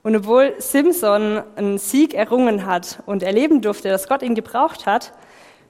Und 0.03 0.15
obwohl 0.15 0.55
Simson 0.59 1.43
einen 1.57 1.79
Sieg 1.79 2.13
errungen 2.13 2.67
hat 2.67 3.03
und 3.07 3.23
erleben 3.23 3.63
durfte, 3.63 3.89
dass 3.89 4.09
Gott 4.09 4.21
ihn 4.21 4.35
gebraucht 4.35 4.85
hat, 4.85 5.15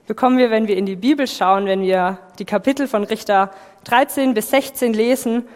bekommen 0.08 0.36
wir, 0.36 0.50
wenn 0.50 0.66
wir 0.66 0.76
in 0.76 0.84
die 0.84 0.96
Bibel 0.96 1.28
schauen, 1.28 1.66
wenn 1.66 1.82
wir 1.82 2.18
die 2.40 2.44
Kapitel 2.44 2.88
von 2.88 3.04
Richter 3.04 3.52
13 3.84 4.34
bis 4.34 4.50
16 4.50 4.94
lesen, 4.94 5.46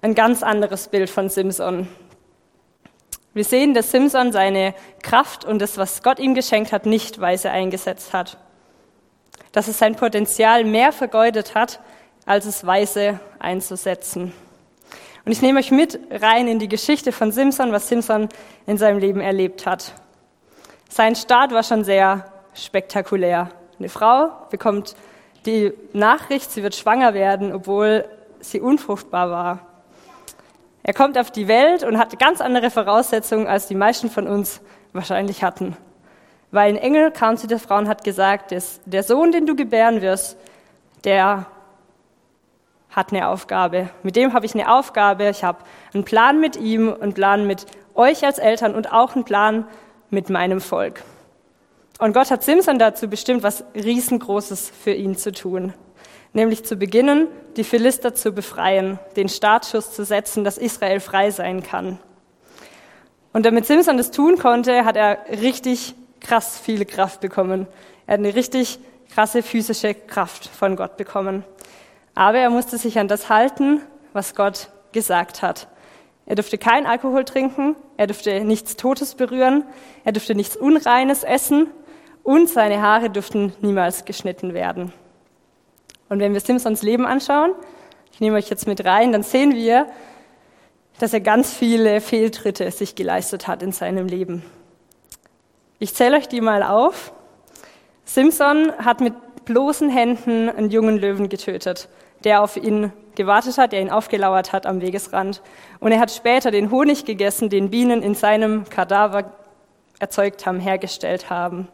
ein 0.00 0.14
ganz 0.14 0.42
anderes 0.42 0.88
Bild 0.88 1.10
von 1.10 1.28
Simson. 1.28 1.86
Wir 3.34 3.44
sehen, 3.44 3.74
dass 3.74 3.90
Simson 3.90 4.32
seine 4.32 4.74
Kraft 5.02 5.44
und 5.44 5.60
das, 5.60 5.76
was 5.76 6.02
Gott 6.02 6.18
ihm 6.18 6.34
geschenkt 6.34 6.72
hat, 6.72 6.86
nicht 6.86 7.20
weise 7.20 7.50
eingesetzt 7.50 8.14
hat 8.14 8.38
dass 9.52 9.68
es 9.68 9.78
sein 9.78 9.96
Potenzial 9.96 10.64
mehr 10.64 10.92
vergeudet 10.92 11.54
hat, 11.54 11.80
als 12.26 12.46
es 12.46 12.66
weise 12.66 13.20
einzusetzen. 13.38 14.32
Und 15.24 15.32
ich 15.32 15.42
nehme 15.42 15.60
euch 15.60 15.70
mit 15.70 15.98
rein 16.10 16.48
in 16.48 16.58
die 16.58 16.68
Geschichte 16.68 17.12
von 17.12 17.32
Simson, 17.32 17.72
was 17.72 17.88
Simson 17.88 18.28
in 18.66 18.78
seinem 18.78 18.98
Leben 18.98 19.20
erlebt 19.20 19.66
hat. 19.66 19.92
Sein 20.88 21.14
Start 21.14 21.52
war 21.52 21.62
schon 21.62 21.84
sehr 21.84 22.24
spektakulär. 22.54 23.50
Eine 23.78 23.88
Frau 23.88 24.30
bekommt 24.50 24.96
die 25.46 25.72
Nachricht, 25.92 26.50
sie 26.50 26.62
wird 26.62 26.74
schwanger 26.74 27.14
werden, 27.14 27.52
obwohl 27.52 28.04
sie 28.40 28.60
unfruchtbar 28.60 29.30
war. 29.30 29.66
Er 30.82 30.94
kommt 30.94 31.18
auf 31.18 31.30
die 31.30 31.46
Welt 31.46 31.82
und 31.82 31.98
hat 31.98 32.18
ganz 32.18 32.40
andere 32.40 32.70
Voraussetzungen, 32.70 33.46
als 33.46 33.66
die 33.66 33.74
meisten 33.74 34.10
von 34.10 34.26
uns 34.26 34.60
wahrscheinlich 34.92 35.42
hatten. 35.42 35.76
Weil 36.50 36.70
ein 36.70 36.76
Engel 36.76 37.10
kam 37.10 37.36
zu 37.36 37.46
der 37.46 37.58
Frau 37.58 37.78
und 37.78 37.88
hat 37.88 38.04
gesagt, 38.04 38.54
der 38.86 39.02
Sohn, 39.02 39.32
den 39.32 39.46
du 39.46 39.54
gebären 39.54 40.02
wirst, 40.02 40.36
der 41.04 41.46
hat 42.90 43.12
eine 43.12 43.28
Aufgabe. 43.28 43.88
Mit 44.02 44.16
dem 44.16 44.32
habe 44.32 44.46
ich 44.46 44.54
eine 44.54 44.72
Aufgabe. 44.72 45.28
Ich 45.28 45.44
habe 45.44 45.58
einen 45.94 46.04
Plan 46.04 46.40
mit 46.40 46.56
ihm, 46.56 46.92
einen 47.00 47.14
Plan 47.14 47.46
mit 47.46 47.66
euch 47.94 48.24
als 48.24 48.38
Eltern 48.38 48.74
und 48.74 48.92
auch 48.92 49.14
einen 49.14 49.24
Plan 49.24 49.66
mit 50.10 50.28
meinem 50.28 50.60
Volk. 50.60 51.02
Und 51.98 52.14
Gott 52.14 52.30
hat 52.30 52.42
Simson 52.42 52.78
dazu 52.78 53.08
bestimmt, 53.08 53.42
was 53.42 53.62
riesengroßes 53.74 54.70
für 54.70 54.92
ihn 54.92 55.16
zu 55.16 55.32
tun. 55.32 55.72
Nämlich 56.32 56.64
zu 56.64 56.76
beginnen, 56.76 57.28
die 57.56 57.64
Philister 57.64 58.14
zu 58.14 58.32
befreien, 58.32 58.98
den 59.16 59.28
Startschuss 59.28 59.92
zu 59.92 60.04
setzen, 60.04 60.42
dass 60.42 60.58
Israel 60.58 61.00
frei 61.00 61.30
sein 61.30 61.62
kann. 61.62 61.98
Und 63.32 63.46
damit 63.46 63.66
Simson 63.66 63.96
das 63.96 64.10
tun 64.10 64.38
konnte, 64.38 64.84
hat 64.84 64.96
er 64.96 65.18
richtig 65.40 65.94
krass 66.20 66.58
viel 66.58 66.84
Kraft 66.84 67.20
bekommen. 67.20 67.66
Er 68.06 68.14
hat 68.14 68.20
eine 68.20 68.34
richtig 68.34 68.78
krasse 69.12 69.42
physische 69.42 69.94
Kraft 69.94 70.46
von 70.46 70.76
Gott 70.76 70.96
bekommen. 70.96 71.44
Aber 72.14 72.38
er 72.38 72.50
musste 72.50 72.78
sich 72.78 72.98
an 72.98 73.08
das 73.08 73.28
halten, 73.28 73.80
was 74.12 74.34
Gott 74.34 74.70
gesagt 74.92 75.42
hat. 75.42 75.68
Er 76.26 76.36
durfte 76.36 76.58
kein 76.58 76.86
Alkohol 76.86 77.24
trinken, 77.24 77.74
er 77.96 78.06
durfte 78.06 78.44
nichts 78.44 78.76
Totes 78.76 79.14
berühren, 79.14 79.64
er 80.04 80.12
durfte 80.12 80.34
nichts 80.34 80.56
Unreines 80.56 81.24
essen 81.24 81.68
und 82.22 82.48
seine 82.48 82.82
Haare 82.82 83.10
durften 83.10 83.52
niemals 83.60 84.04
geschnitten 84.04 84.54
werden. 84.54 84.92
Und 86.08 86.20
wenn 86.20 86.32
wir 86.32 86.40
Simsons 86.40 86.82
Leben 86.82 87.06
anschauen, 87.06 87.52
ich 88.12 88.20
nehme 88.20 88.36
euch 88.36 88.50
jetzt 88.50 88.66
mit 88.66 88.84
rein, 88.84 89.12
dann 89.12 89.22
sehen 89.22 89.54
wir, 89.54 89.86
dass 90.98 91.12
er 91.12 91.20
ganz 91.20 91.52
viele 91.52 92.00
Fehltritte 92.00 92.70
sich 92.70 92.94
geleistet 92.94 93.48
hat 93.48 93.62
in 93.62 93.72
seinem 93.72 94.06
Leben. 94.06 94.42
Ich 95.82 95.94
zähle 95.94 96.18
euch 96.18 96.28
die 96.28 96.42
mal 96.42 96.62
auf. 96.62 97.10
Simson 98.04 98.70
hat 98.76 99.00
mit 99.00 99.14
bloßen 99.46 99.88
Händen 99.88 100.50
einen 100.50 100.70
jungen 100.70 100.98
Löwen 100.98 101.30
getötet, 101.30 101.88
der 102.22 102.42
auf 102.42 102.58
ihn 102.58 102.92
gewartet 103.14 103.56
hat, 103.56 103.72
der 103.72 103.80
ihn 103.80 103.88
aufgelauert 103.88 104.52
hat 104.52 104.66
am 104.66 104.82
Wegesrand. 104.82 105.40
Und 105.78 105.92
er 105.92 105.98
hat 105.98 106.10
später 106.10 106.50
den 106.50 106.70
Honig 106.70 107.06
gegessen, 107.06 107.48
den 107.48 107.70
Bienen 107.70 108.02
in 108.02 108.14
seinem 108.14 108.68
Kadaver 108.68 109.32
erzeugt 109.98 110.44
haben, 110.44 110.60
hergestellt 110.60 111.30
haben. 111.30 111.68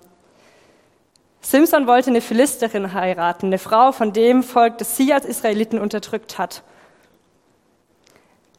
Simson 1.41 1.89
wollte 1.89 2.11
eine 2.11 2.21
Philisterin 2.21 2.95
heiraten, 2.95 3.47
eine 3.47 3.59
Frau 3.59 3.91
von 3.91 4.13
dem 4.13 4.45
Volk, 4.45 4.79
das 4.79 4.97
sie 4.97 5.13
als 5.13 5.25
Israeliten 5.25 5.81
unterdrückt 5.81 6.39
hat. 6.39 6.63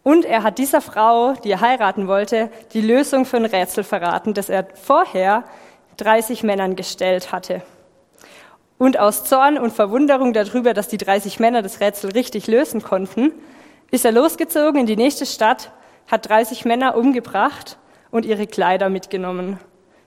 Und 0.04 0.26
er 0.26 0.44
hat 0.44 0.58
dieser 0.58 0.82
Frau, 0.82 1.34
die 1.34 1.52
er 1.52 1.62
heiraten 1.62 2.08
wollte, 2.08 2.50
die 2.74 2.82
Lösung 2.82 3.26
für 3.26 3.38
ein 3.38 3.46
Rätsel 3.46 3.84
verraten, 3.84 4.34
das 4.34 4.50
er 4.50 4.68
vorher 4.74 5.44
30 5.98 6.44
Männern 6.44 6.76
gestellt 6.76 7.32
hatte. 7.32 7.62
Und 8.78 9.00
aus 9.00 9.24
Zorn 9.24 9.58
und 9.58 9.74
Verwunderung 9.74 10.34
darüber, 10.34 10.74
dass 10.74 10.88
die 10.88 10.98
30 10.98 11.40
Männer 11.40 11.62
das 11.62 11.80
Rätsel 11.80 12.12
richtig 12.12 12.48
lösen 12.48 12.82
konnten, 12.82 13.32
ist 13.92 14.06
er 14.06 14.12
losgezogen 14.12 14.82
in 14.82 14.86
die 14.86 14.96
nächste 14.96 15.26
Stadt, 15.26 15.72
hat 16.08 16.30
30 16.30 16.66
Männer 16.66 16.96
umgebracht 16.96 17.78
und 18.12 18.26
ihre 18.26 18.48
Kleider 18.48 18.90
mitgenommen. 18.90 19.60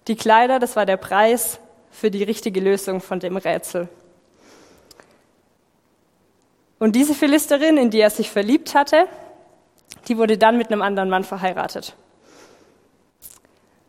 Die 0.07 0.17
Kleider, 0.17 0.59
das 0.59 0.77
war 0.77 0.87
der 0.87 0.97
Preis 0.97 1.59
für 1.91 2.11
die 2.11 2.23
richtige 2.23 2.61
Lösung 2.61 3.01
von 3.01 3.21
dem 3.21 3.37
Rätsel. 3.37 3.89
Und 6.79 6.97
diese 6.97 7.15
Philisterin, 7.15 7.77
in 7.77 7.91
die 7.91 8.01
er 8.01 8.11
sich 8.11 8.31
verliebt 8.31 8.75
hatte, 8.75 9.07
die 10.09 10.19
wurde 10.19 10.39
dann 10.39 10.59
mit 10.59 10.71
einem 10.71 10.83
anderen 10.83 11.11
Mann 11.11 11.25
verheiratet. 11.25 11.95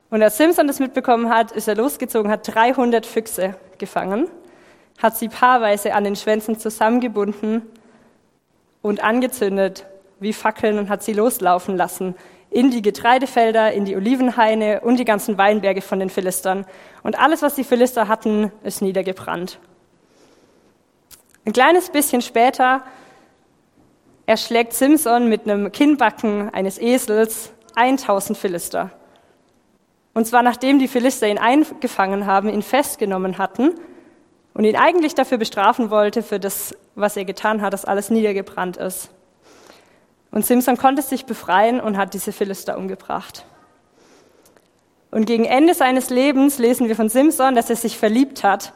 Und 0.09 0.21
als 0.21 0.37
Simpson 0.37 0.67
das 0.67 0.79
mitbekommen 0.79 1.29
hat, 1.29 1.51
ist 1.51 1.67
er 1.67 1.75
losgezogen, 1.75 2.29
hat 2.29 2.53
300 2.53 3.05
Füchse 3.05 3.55
gefangen, 3.77 4.27
hat 5.01 5.17
sie 5.17 5.29
paarweise 5.29 5.93
an 5.93 6.03
den 6.03 6.15
Schwänzen 6.15 6.59
zusammengebunden 6.59 7.61
und 8.81 9.03
angezündet 9.03 9.85
wie 10.19 10.33
Fackeln 10.33 10.77
und 10.77 10.89
hat 10.89 11.01
sie 11.01 11.13
loslaufen 11.13 11.77
lassen 11.77 12.15
in 12.49 12.69
die 12.69 12.81
Getreidefelder, 12.81 13.71
in 13.71 13.85
die 13.85 13.95
Olivenhaine 13.95 14.81
und 14.81 14.97
die 14.97 15.05
ganzen 15.05 15.37
Weinberge 15.37 15.81
von 15.81 15.99
den 15.99 16.09
Philistern. 16.09 16.65
Und 17.01 17.17
alles, 17.17 17.41
was 17.41 17.55
die 17.55 17.63
Philister 17.63 18.09
hatten, 18.09 18.51
ist 18.63 18.81
niedergebrannt. 18.81 19.57
Ein 21.45 21.53
kleines 21.53 21.89
bisschen 21.89 22.21
später 22.21 22.83
erschlägt 24.31 24.71
Simson 24.71 25.27
mit 25.27 25.43
einem 25.43 25.73
Kinnbacken 25.73 26.53
eines 26.53 26.79
Esels 26.79 27.51
1000 27.75 28.37
Philister. 28.37 28.89
Und 30.13 30.25
zwar 30.25 30.41
nachdem 30.41 30.79
die 30.79 30.87
Philister 30.87 31.27
ihn 31.27 31.37
eingefangen 31.37 32.25
haben, 32.25 32.47
ihn 32.47 32.61
festgenommen 32.61 33.37
hatten 33.37 33.71
und 34.53 34.63
ihn 34.63 34.77
eigentlich 34.77 35.15
dafür 35.15 35.37
bestrafen 35.37 35.89
wollte, 35.89 36.23
für 36.23 36.39
das, 36.39 36.73
was 36.95 37.17
er 37.17 37.25
getan 37.25 37.61
hat, 37.61 37.73
dass 37.73 37.83
alles 37.83 38.09
niedergebrannt 38.09 38.77
ist. 38.77 39.09
Und 40.31 40.45
Simson 40.45 40.77
konnte 40.77 41.01
sich 41.01 41.25
befreien 41.25 41.81
und 41.81 41.97
hat 41.97 42.13
diese 42.13 42.31
Philister 42.31 42.77
umgebracht. 42.77 43.43
Und 45.11 45.25
gegen 45.25 45.43
Ende 45.43 45.73
seines 45.73 46.09
Lebens 46.09 46.57
lesen 46.57 46.87
wir 46.87 46.95
von 46.95 47.09
Simson, 47.09 47.53
dass 47.53 47.69
er 47.69 47.75
sich 47.75 47.97
verliebt 47.97 48.45
hat 48.45 48.71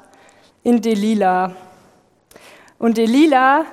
in 0.63 0.81
Delila. 0.81 1.55
Und 2.77 2.97
Delila 2.97 3.63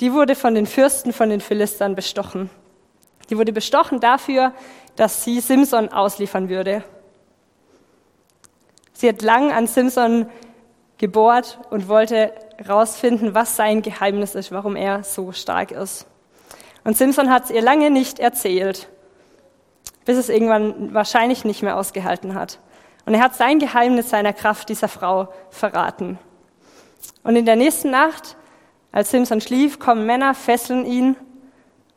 die 0.00 0.12
wurde 0.12 0.34
von 0.34 0.54
den 0.54 0.66
Fürsten 0.66 1.12
von 1.12 1.30
den 1.30 1.40
Philistern 1.40 1.94
bestochen. 1.94 2.50
Die 3.30 3.36
wurde 3.36 3.52
bestochen 3.52 4.00
dafür, 4.00 4.52
dass 4.96 5.24
sie 5.24 5.40
Simson 5.40 5.90
ausliefern 5.90 6.48
würde. 6.48 6.84
Sie 8.92 9.08
hat 9.08 9.22
lang 9.22 9.52
an 9.52 9.66
Simson 9.66 10.28
gebohrt 10.98 11.58
und 11.70 11.88
wollte 11.88 12.32
herausfinden, 12.56 13.34
was 13.34 13.56
sein 13.56 13.82
Geheimnis 13.82 14.34
ist, 14.34 14.50
warum 14.50 14.74
er 14.74 15.04
so 15.04 15.32
stark 15.32 15.70
ist. 15.70 16.06
Und 16.84 16.96
Simson 16.96 17.30
hat 17.30 17.44
es 17.44 17.50
ihr 17.50 17.62
lange 17.62 17.90
nicht 17.90 18.18
erzählt, 18.18 18.88
bis 20.04 20.16
es 20.16 20.28
irgendwann 20.28 20.94
wahrscheinlich 20.94 21.44
nicht 21.44 21.62
mehr 21.62 21.76
ausgehalten 21.76 22.34
hat. 22.34 22.58
Und 23.04 23.14
er 23.14 23.20
hat 23.20 23.36
sein 23.36 23.58
Geheimnis 23.58 24.10
seiner 24.10 24.32
Kraft 24.32 24.68
dieser 24.68 24.88
Frau 24.88 25.28
verraten. 25.50 26.18
Und 27.22 27.36
in 27.36 27.46
der 27.46 27.56
nächsten 27.56 27.90
Nacht 27.90 28.37
als 28.92 29.10
Simson 29.10 29.40
schlief, 29.40 29.78
kommen 29.78 30.06
Männer, 30.06 30.34
fesseln 30.34 30.86
ihn 30.86 31.16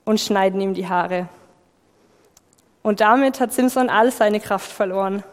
und 0.06 0.20
schneiden 0.20 0.60
ihm 0.62 0.74
die 0.74 0.88
Haare. 0.88 1.30
Und 2.84 3.00
damit 3.00 3.40
hat 3.40 3.54
Simson 3.54 3.90
all 3.90 4.12
seine 4.12 4.40
Kraft 4.40 4.72
verloren. 4.72 5.24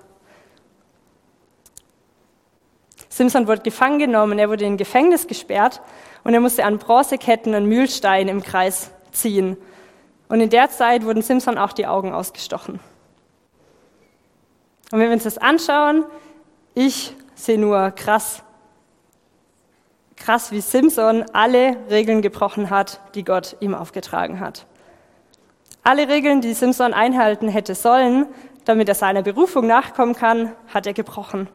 Simson 3.08 3.48
wurde 3.48 3.62
gefangen 3.62 3.98
genommen, 3.98 4.38
er 4.38 4.48
wurde 4.48 4.64
in 4.64 4.76
Gefängnis 4.76 5.26
gesperrt 5.26 5.80
und 6.24 6.34
er 6.34 6.40
musste 6.40 6.64
an 6.64 6.78
Bronzeketten 6.78 7.54
und 7.54 7.66
Mühlstein 7.66 8.28
im 8.28 8.42
Kreis 8.42 8.90
ziehen. 9.12 9.56
Und 10.28 10.40
in 10.40 10.50
der 10.50 10.70
Zeit 10.70 11.04
wurden 11.04 11.22
Simson 11.22 11.58
auch 11.58 11.72
die 11.72 11.86
Augen 11.86 12.12
ausgestochen. 12.12 12.80
Und 14.90 14.98
wenn 14.98 15.08
wir 15.08 15.14
uns 15.14 15.24
das 15.24 15.38
anschauen, 15.38 16.04
ich 16.74 17.14
sehe 17.34 17.58
nur 17.58 17.90
krass, 17.90 18.42
krass, 20.18 20.52
wie 20.52 20.60
Simson 20.60 21.25
alle 21.32 21.76
Regeln 21.90 22.22
gebrochen 22.22 22.70
hat, 22.70 23.00
die 23.14 23.25
Gott 23.25 23.56
ihm 23.60 23.75
aufgetragen 23.75 24.40
hat. 24.40 24.66
Alle 25.82 26.08
Regeln, 26.08 26.40
die 26.40 26.54
Simson 26.54 26.92
einhalten 26.92 27.48
hätte 27.48 27.75
sollen, 27.75 28.26
damit 28.64 28.88
er 28.88 28.94
seiner 28.94 29.22
Berufung 29.22 29.66
nachkommen 29.66 30.14
kann, 30.14 30.52
hat 30.68 30.87
er 30.87 30.92
gebrochen. 30.92 31.48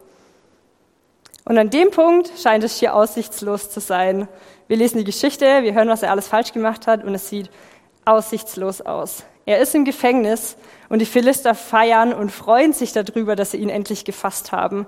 Und 1.44 1.58
an 1.58 1.70
dem 1.70 1.90
Punkt 1.90 2.32
scheint 2.38 2.64
es 2.64 2.78
hier 2.78 2.94
aussichtslos 2.94 3.70
zu 3.70 3.80
sein. 3.80 4.28
Wir 4.66 4.76
lesen 4.76 4.98
die 4.98 5.04
Geschichte, 5.04 5.62
wir 5.62 5.74
hören, 5.74 5.88
was 5.88 6.02
er 6.02 6.10
alles 6.10 6.26
falsch 6.26 6.52
gemacht 6.52 6.86
hat 6.86 7.04
und 7.04 7.14
es 7.14 7.28
sieht 7.28 7.50
aussichtslos 8.04 8.80
aus. 8.80 9.24
Er 9.46 9.60
ist 9.60 9.74
im 9.74 9.84
Gefängnis 9.84 10.56
und 10.88 11.00
die 11.00 11.06
Philister 11.06 11.54
feiern 11.54 12.14
und 12.14 12.32
freuen 12.32 12.72
sich 12.72 12.92
darüber, 12.92 13.36
dass 13.36 13.50
sie 13.50 13.58
ihn 13.58 13.68
endlich 13.68 14.04
gefasst 14.04 14.52
haben, 14.52 14.86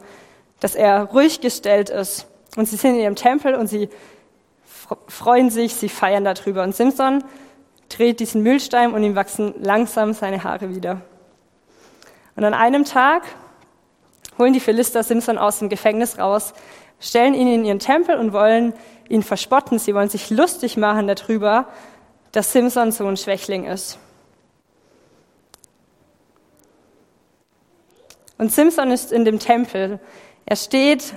dass 0.61 0.75
er 0.75 1.05
ruhig 1.05 1.41
gestellt 1.43 1.91
ist 1.91 2.27
und 2.55 2.67
sie 2.67 2.77
sind 2.77 2.95
in 2.95 3.01
ihrem 3.01 3.17
Tempel 3.17 3.55
und 3.55 3.67
sie 3.67 3.89
freuen 5.09 5.51
sich, 5.51 5.75
sie 5.75 5.89
feiern 5.89 6.25
darüber. 6.25 6.63
Und 6.63 6.75
Simson 6.75 7.25
dreht 7.89 8.21
diesen 8.21 8.43
Mühlstein 8.43 8.93
und 8.93 9.03
ihm 9.03 9.15
wachsen 9.15 9.55
langsam 9.59 10.13
seine 10.13 10.45
Haare 10.45 10.75
wieder. 10.75 11.03
Und 12.37 12.45
an 12.45 12.55
einem 12.55 12.85
Tag 12.85 13.23
holen 14.39 14.53
die 14.53 14.61
Philister 14.61 15.03
Simson 15.03 15.39
aus 15.39 15.59
dem 15.59 15.69
Gefängnis 15.69 16.19
raus, 16.19 16.53
stellen 17.01 17.35
ihn 17.35 17.49
in 17.49 17.65
ihren 17.65 17.79
Tempel 17.79 18.17
und 18.17 18.33
wollen 18.33 18.75
ihn 19.09 19.23
verspotten. 19.23 19.79
Sie 19.79 19.95
wollen 19.95 20.09
sich 20.09 20.31
lustig 20.31 20.77
machen 20.77 21.07
darüber, 21.07 21.69
dass 22.33 22.53
Simson 22.53 22.93
so 22.93 23.07
ein 23.07 23.17
Schwächling 23.17 23.65
ist. 23.65 23.99
Und 28.39 28.53
Simson 28.53 28.91
ist 28.91 29.13
in 29.13 29.25
dem 29.25 29.39
Tempel. 29.39 29.99
Er 30.45 30.57
steht 30.57 31.15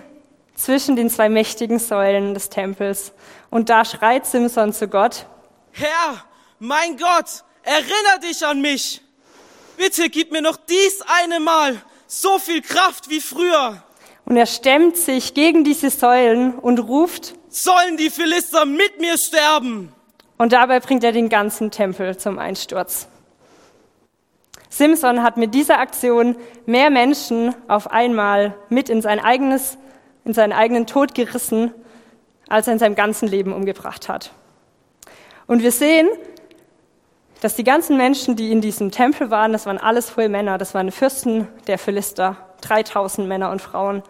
zwischen 0.60 0.96
den 0.96 1.10
zwei 1.10 1.30
mächtigen 1.30 1.80
Säulen 1.80 2.34
des 2.34 2.50
Tempels. 2.50 3.14
Und 3.50 3.70
da 3.70 3.86
schreit 3.86 4.26
Simson 4.26 4.74
zu 4.74 4.88
Gott, 4.88 5.26
Herr, 5.72 6.26
mein 6.60 6.98
Gott, 6.98 7.44
erinnere 7.64 8.20
dich 8.22 8.46
an 8.46 8.62
mich. 8.62 9.02
Bitte 9.78 10.10
gib 10.10 10.32
mir 10.32 10.42
noch 10.42 10.58
dies 10.58 11.02
eine 11.24 11.40
Mal 11.40 11.82
so 12.08 12.40
viel 12.40 12.62
Kraft 12.62 13.10
wie 13.10 13.22
früher. 13.22 13.82
Und 14.26 14.36
er 14.36 14.46
stemmt 14.46 14.98
sich 14.98 15.34
gegen 15.34 15.64
diese 15.64 15.90
Säulen 15.90 16.60
und 16.60 16.80
ruft, 16.80 17.36
sollen 17.48 17.98
die 17.98 18.10
Philister 18.10 18.66
mit 18.66 19.00
mir 19.00 19.18
sterben? 19.18 19.94
Und 20.38 20.54
dabei 20.54 20.80
bringt 20.82 21.04
er 21.04 21.12
den 21.14 21.30
ganzen 21.30 21.72
Tempel 21.72 22.18
zum 22.18 22.38
Einsturz. 22.38 23.08
Simson 24.70 25.24
hat 25.24 25.38
mit 25.38 25.54
dieser 25.54 25.80
Aktion 25.80 26.36
mehr 26.66 26.90
Menschen 26.90 27.56
auf 27.68 27.90
einmal 27.90 28.56
mit 28.70 28.90
in 28.90 29.02
sein 29.02 29.20
eigenes 29.20 29.78
in 30.26 30.34
seinen 30.34 30.54
eigenen 30.54 30.86
Tod 30.86 31.16
gerissen, 31.16 31.74
als 32.48 32.68
er 32.68 32.74
in 32.74 32.80
seinem 32.80 32.96
ganzen 32.96 33.28
Leben 33.28 33.54
umgebracht 33.54 34.10
hat. 34.10 34.32
Und 35.48 35.64
wir 35.64 35.72
sehen, 35.72 36.08
dass 37.42 37.56
die 37.56 37.64
ganzen 37.64 37.98
Menschen, 37.98 38.36
die 38.36 38.52
in 38.52 38.62
diesem 38.62 38.92
Tempel 38.92 39.32
waren, 39.32 39.54
das 39.54 39.66
waren 39.66 39.78
alles 39.78 40.10
voll 40.10 40.30
Männer, 40.30 40.58
das 40.58 40.74
waren 40.74 40.92
Fürsten 40.92 41.48
der 41.68 41.78
Philister, 41.78 42.38
3000 42.62 43.28
Männer 43.28 43.50
und 43.50 43.62
Frauen. 43.62 44.04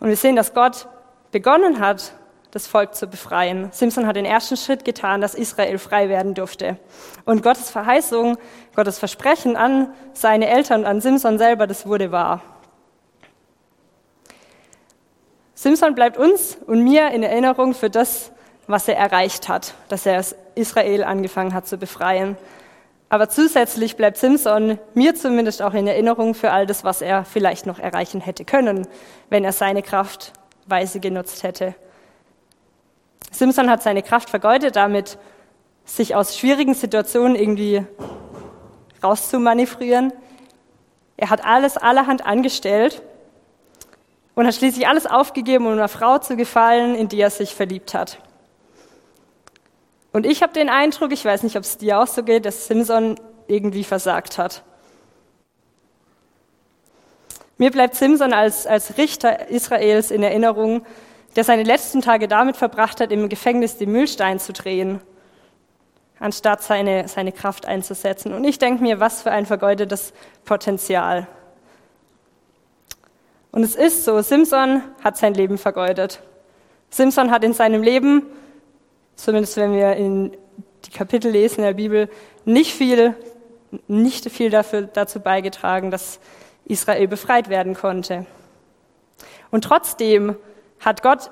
Und 0.00 0.08
wir 0.08 0.16
sehen, 0.16 0.36
dass 0.36 0.54
Gott 0.54 0.86
begonnen 1.32 1.80
hat, 1.80 2.14
das 2.52 2.66
Volk 2.66 2.94
zu 2.94 3.06
befreien. 3.06 3.70
Simson 3.72 4.06
hat 4.06 4.14
den 4.14 4.26
ersten 4.26 4.58
Schritt 4.58 4.84
getan, 4.84 5.22
dass 5.22 5.34
Israel 5.34 5.78
frei 5.78 6.10
werden 6.10 6.34
durfte. 6.34 6.76
Und 7.24 7.42
Gottes 7.42 7.70
Verheißung, 7.70 8.36
Gottes 8.76 8.98
Versprechen 8.98 9.56
an 9.56 9.92
seine 10.12 10.48
Eltern 10.48 10.80
und 10.80 10.86
an 10.86 11.00
Simson 11.00 11.38
selber, 11.38 11.66
das 11.66 11.86
wurde 11.86 12.12
wahr. 12.12 12.42
Simson 15.62 15.94
bleibt 15.94 16.16
uns 16.16 16.58
und 16.66 16.82
mir 16.82 17.12
in 17.12 17.22
Erinnerung 17.22 17.72
für 17.72 17.88
das, 17.88 18.32
was 18.66 18.88
er 18.88 18.96
erreicht 18.96 19.48
hat, 19.48 19.74
dass 19.88 20.04
er 20.06 20.20
Israel 20.56 21.04
angefangen 21.04 21.54
hat 21.54 21.68
zu 21.68 21.78
befreien. 21.78 22.36
Aber 23.08 23.28
zusätzlich 23.28 23.96
bleibt 23.96 24.16
Simson 24.16 24.80
mir 24.94 25.14
zumindest 25.14 25.62
auch 25.62 25.74
in 25.74 25.86
Erinnerung 25.86 26.34
für 26.34 26.50
all 26.50 26.66
das, 26.66 26.82
was 26.82 27.00
er 27.00 27.24
vielleicht 27.24 27.66
noch 27.66 27.78
erreichen 27.78 28.20
hätte 28.20 28.44
können, 28.44 28.88
wenn 29.30 29.44
er 29.44 29.52
seine 29.52 29.84
Kraft 29.84 30.32
weise 30.66 30.98
genutzt 30.98 31.44
hätte. 31.44 31.76
Simson 33.30 33.70
hat 33.70 33.84
seine 33.84 34.02
Kraft 34.02 34.30
vergeudet, 34.30 34.74
damit 34.74 35.16
sich 35.84 36.16
aus 36.16 36.36
schwierigen 36.36 36.74
Situationen 36.74 37.36
irgendwie 37.36 37.86
rauszumanövrieren. 39.00 40.12
Er 41.16 41.30
hat 41.30 41.44
alles 41.44 41.76
allerhand 41.76 42.26
angestellt 42.26 43.00
und 44.34 44.46
hat 44.46 44.54
schließlich 44.54 44.88
alles 44.88 45.06
aufgegeben, 45.06 45.66
um 45.66 45.72
einer 45.72 45.88
Frau 45.88 46.18
zu 46.18 46.36
gefallen, 46.36 46.94
in 46.94 47.08
die 47.08 47.20
er 47.20 47.30
sich 47.30 47.54
verliebt 47.54 47.94
hat. 47.94 48.18
Und 50.12 50.26
ich 50.26 50.42
habe 50.42 50.52
den 50.52 50.68
Eindruck, 50.68 51.12
ich 51.12 51.24
weiß 51.24 51.42
nicht, 51.42 51.56
ob 51.56 51.62
es 51.62 51.78
dir 51.78 51.98
auch 51.98 52.06
so 52.06 52.22
geht, 52.22 52.44
dass 52.44 52.66
Simson 52.66 53.18
irgendwie 53.46 53.84
versagt 53.84 54.38
hat. 54.38 54.62
Mir 57.58 57.70
bleibt 57.70 57.94
Simson 57.94 58.32
als, 58.32 58.66
als 58.66 58.98
Richter 58.98 59.48
Israels 59.48 60.10
in 60.10 60.22
Erinnerung, 60.22 60.84
der 61.36 61.44
seine 61.44 61.62
letzten 61.62 62.02
Tage 62.02 62.28
damit 62.28 62.56
verbracht 62.56 63.00
hat, 63.00 63.12
im 63.12 63.28
Gefängnis 63.28 63.78
den 63.78 63.92
Mühlstein 63.92 64.38
zu 64.38 64.52
drehen, 64.52 65.00
anstatt 66.18 66.62
seine, 66.62 67.08
seine 67.08 67.32
Kraft 67.32 67.66
einzusetzen. 67.66 68.34
Und 68.34 68.44
ich 68.44 68.58
denke 68.58 68.82
mir, 68.82 69.00
was 69.00 69.22
für 69.22 69.30
ein 69.30 69.46
vergeudetes 69.46 70.12
Potenzial. 70.44 71.26
Und 73.52 73.62
es 73.62 73.76
ist 73.76 74.04
so, 74.04 74.20
Simson 74.22 74.82
hat 75.04 75.16
sein 75.16 75.34
Leben 75.34 75.58
vergeudet. 75.58 76.20
Simson 76.90 77.30
hat 77.30 77.44
in 77.44 77.52
seinem 77.52 77.82
Leben 77.82 78.26
zumindest 79.16 79.56
wenn 79.56 79.74
wir 79.74 79.94
in 79.94 80.36
die 80.84 80.90
Kapitel 80.90 81.30
lesen 81.30 81.60
in 81.60 81.66
der 81.66 81.74
Bibel, 81.74 82.08
nicht 82.44 82.72
viel, 82.72 83.14
nicht 83.86 84.30
viel 84.30 84.50
dafür, 84.50 84.82
dazu 84.82 85.20
beigetragen, 85.20 85.90
dass 85.90 86.18
Israel 86.64 87.06
befreit 87.08 87.48
werden 87.48 87.74
konnte. 87.74 88.26
Und 89.50 89.64
trotzdem 89.64 90.36
hat 90.80 91.02
Gott 91.02 91.30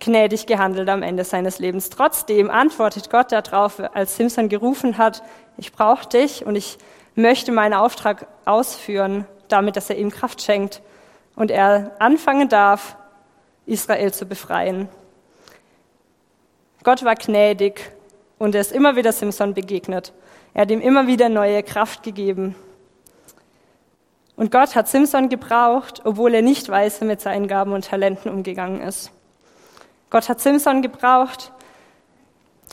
gnädig 0.00 0.46
gehandelt 0.46 0.88
am 0.88 1.02
Ende 1.02 1.24
seines 1.24 1.58
Lebens. 1.58 1.90
Trotzdem 1.90 2.50
antwortet 2.50 3.10
Gott 3.10 3.32
darauf, 3.32 3.80
als 3.94 4.16
Simson 4.16 4.48
gerufen 4.48 4.98
hat, 4.98 5.22
ich 5.56 5.72
brauche 5.72 6.08
dich 6.08 6.44
und 6.46 6.56
ich 6.56 6.78
möchte 7.14 7.52
meinen 7.52 7.74
Auftrag 7.74 8.26
ausführen, 8.44 9.26
damit, 9.48 9.76
dass 9.76 9.90
er 9.90 9.96
ihm 9.96 10.10
Kraft 10.10 10.42
schenkt 10.42 10.82
und 11.36 11.50
er 11.50 11.92
anfangen 11.98 12.48
darf, 12.48 12.96
Israel 13.66 14.12
zu 14.12 14.26
befreien. 14.26 14.88
Gott 16.82 17.04
war 17.04 17.14
gnädig 17.14 17.92
und 18.38 18.54
er 18.54 18.62
ist 18.62 18.72
immer 18.72 18.96
wieder 18.96 19.12
Simson 19.12 19.54
begegnet. 19.54 20.12
Er 20.54 20.62
hat 20.62 20.70
ihm 20.70 20.80
immer 20.80 21.06
wieder 21.06 21.28
neue 21.28 21.62
Kraft 21.62 22.02
gegeben. 22.02 22.54
Und 24.36 24.50
Gott 24.50 24.74
hat 24.74 24.88
Simson 24.88 25.28
gebraucht, 25.28 26.00
obwohl 26.04 26.34
er 26.34 26.42
nicht 26.42 26.68
weise 26.70 27.04
mit 27.04 27.20
seinen 27.20 27.46
Gaben 27.46 27.72
und 27.72 27.84
Talenten 27.84 28.30
umgegangen 28.30 28.80
ist. 28.80 29.12
Gott 30.08 30.28
hat 30.28 30.40
Simson 30.40 30.80
gebraucht, 30.80 31.52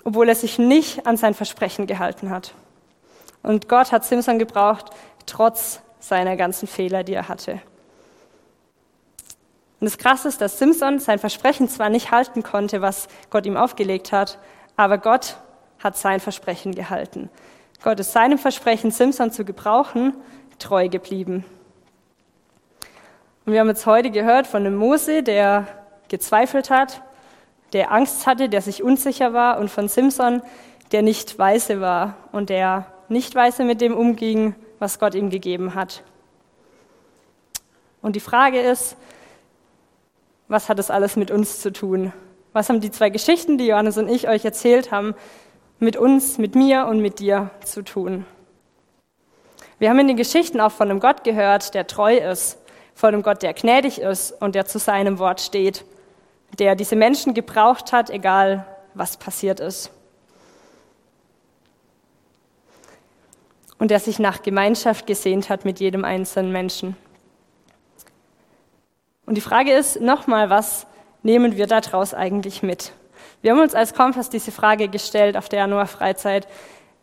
obwohl 0.06 0.30
er 0.30 0.36
sich 0.36 0.58
nicht 0.58 1.06
an 1.06 1.18
sein 1.18 1.34
Versprechen 1.34 1.86
gehalten 1.86 2.30
hat. 2.30 2.54
Und 3.44 3.68
Gott 3.68 3.92
hat 3.92 4.06
Simson 4.06 4.40
gebraucht, 4.40 4.86
trotz 5.26 5.82
seiner 6.00 6.38
ganzen 6.38 6.68
Fehler, 6.68 7.04
die 7.04 7.14
er 7.14 7.28
hatte. 7.28 7.62
Und 9.80 9.86
das 9.86 9.98
Krasse 9.98 10.28
ist, 10.28 10.42
dass 10.42 10.58
Simson 10.58 11.00
sein 11.00 11.20
Versprechen 11.20 11.70
zwar 11.70 11.90
nicht 11.90 12.12
halten 12.12 12.42
konnte, 12.42 12.82
was 12.82 13.08
Gott 13.30 13.46
ihm 13.46 13.58
aufgelegt 13.58 14.12
hat, 14.12 14.40
aber 14.76 14.98
Gott 14.98 15.38
hat 15.80 15.98
sein 15.98 16.20
Versprechen 16.20 16.74
gehalten. 16.74 17.30
Gott 17.84 18.00
ist 18.00 18.12
seinem 18.12 18.40
Versprechen, 18.40 18.90
Simson 18.90 19.32
zu 19.32 19.46
gebrauchen, 19.46 20.16
treu 20.58 20.90
geblieben. 20.90 21.46
Und 23.46 23.54
wir 23.54 23.60
haben 23.60 23.68
jetzt 23.68 23.86
heute 23.86 24.10
gehört 24.10 24.48
von 24.48 24.66
einem 24.66 24.76
Mose, 24.76 25.22
der 25.22 25.68
gezweifelt 26.10 26.70
hat, 26.70 27.02
der 27.74 27.92
Angst 27.92 28.26
hatte, 28.26 28.50
der 28.50 28.62
sich 28.62 28.82
unsicher 28.82 29.34
war, 29.34 29.60
und 29.60 29.70
von 29.70 29.88
Simson, 29.88 30.42
der 30.92 31.02
nicht 31.02 31.38
weise 31.38 31.82
war 31.82 32.16
und 32.32 32.50
der 32.50 32.88
nicht 33.10 33.36
weise 33.36 33.64
mit 33.64 33.80
dem 33.82 33.96
umging, 33.96 34.56
was 34.80 35.00
Gott 35.00 35.16
ihm 35.16 35.30
gegeben 35.30 35.76
hat. 35.76 36.04
Und 38.02 38.16
die 38.16 38.22
Frage 38.22 38.60
ist, 38.60 38.98
was 40.48 40.70
hat 40.70 40.80
das 40.80 40.90
alles 40.90 41.16
mit 41.16 41.32
uns 41.32 41.62
zu 41.62 41.72
tun? 41.72 42.14
Was 42.54 42.70
haben 42.70 42.82
die 42.82 42.92
zwei 42.92 43.10
Geschichten, 43.10 43.58
die 43.58 43.68
Johannes 43.68 43.98
und 43.98 44.10
ich 44.10 44.28
euch 44.28 44.46
erzählt 44.46 44.92
haben, 44.92 45.14
mit 45.80 45.98
uns, 45.98 46.38
mit 46.38 46.56
mir 46.56 46.88
und 46.88 47.02
mit 47.02 47.20
dir 47.20 47.52
zu 47.64 47.84
tun? 47.84 48.26
Wir 49.80 49.90
haben 49.90 50.00
in 50.00 50.08
den 50.08 50.18
Geschichten 50.18 50.60
auch 50.60 50.72
von 50.72 50.90
einem 50.90 51.00
Gott 51.00 51.24
gehört, 51.24 51.74
der 51.76 51.86
treu 51.86 52.18
ist, 52.18 52.58
von 52.96 53.14
einem 53.14 53.22
Gott, 53.22 53.44
der 53.44 53.54
gnädig 53.54 54.02
ist 54.02 54.32
und 54.32 54.56
der 54.56 54.66
zu 54.66 54.80
seinem 54.80 55.20
Wort 55.20 55.40
steht, 55.40 55.86
der 56.58 56.76
diese 56.76 56.96
Menschen 56.96 57.36
gebraucht 57.36 57.92
hat, 57.92 58.10
egal 58.10 58.66
was 58.96 59.18
passiert 59.18 59.60
ist. 59.60 59.92
Und 63.78 63.92
der 63.92 64.00
sich 64.00 64.18
nach 64.18 64.42
Gemeinschaft 64.42 65.06
gesehnt 65.06 65.50
hat 65.50 65.64
mit 65.64 65.80
jedem 65.80 66.04
einzelnen 66.04 66.52
Menschen. 66.52 66.98
Und 69.28 69.36
die 69.36 69.42
Frage 69.42 69.74
ist 69.74 70.00
nochmal, 70.00 70.50
was 70.50 70.88
nehmen 71.22 71.58
wir 71.58 71.68
daraus 71.68 72.14
eigentlich 72.14 72.64
mit? 72.64 72.94
Wir 73.42 73.52
haben 73.52 73.60
uns 73.60 73.76
als 73.76 73.94
Kompass 73.94 74.30
diese 74.30 74.54
Frage 74.54 74.88
gestellt 74.88 75.36
auf 75.36 75.50
der 75.50 75.60
Januar-Freizeit. 75.60 76.48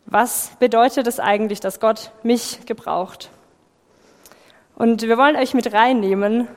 Was 0.06 0.52
bedeutet 0.58 1.06
es 1.06 1.20
eigentlich, 1.20 1.60
dass 1.60 1.80
Gott 1.80 2.12
mich 2.22 2.64
gebraucht? 2.64 3.28
Und 4.74 5.02
wir 5.02 5.18
wollen 5.18 5.36
euch 5.36 5.52
mit 5.52 5.74
reinnehmen 5.74 6.48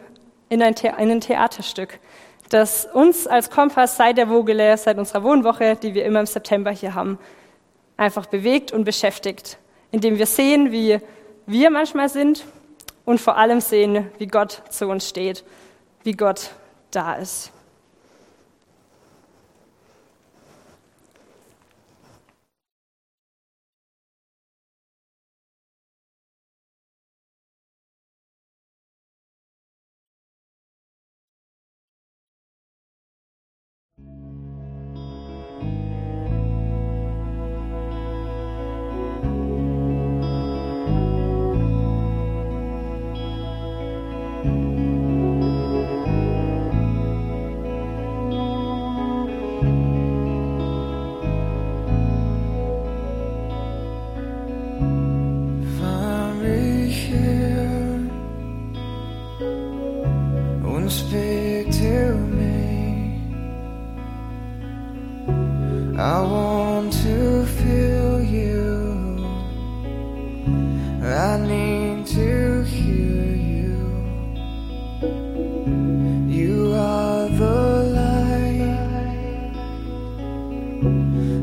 in 0.47 0.63
ein, 0.63 0.73
The 0.73 0.87
in 0.87 1.11
ein 1.11 1.19
Theaterstück, 1.19 1.99
das 2.49 2.85
uns 2.85 3.27
als 3.27 3.49
Kompass 3.49 3.97
seit 3.97 4.17
der 4.17 4.27
Vogele, 4.27 4.77
seit 4.77 4.97
unserer 4.97 5.23
Wohnwoche, 5.23 5.75
die 5.75 5.93
wir 5.93 6.05
immer 6.05 6.21
im 6.21 6.27
September 6.27 6.71
hier 6.71 6.95
haben, 6.95 7.19
einfach 7.97 8.25
bewegt 8.27 8.71
und 8.71 8.85
beschäftigt, 8.85 9.57
indem 9.91 10.17
wir 10.17 10.27
sehen, 10.27 10.71
wie 10.71 11.01
wir 11.45 11.69
manchmal 11.71 12.07
sind 12.07 12.45
und 13.07 13.21
vor 13.21 13.37
allem 13.37 13.61
sehen, 13.61 14.11
wie 14.17 14.27
Gott 14.27 14.63
zu 14.69 14.89
uns 14.89 15.07
steht, 15.07 15.45
wie 16.03 16.11
Gott 16.11 16.51
da 16.91 17.13
ist. 17.13 17.53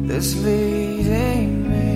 that's 0.03 0.35
leading 0.37 1.71
me. 1.71 1.94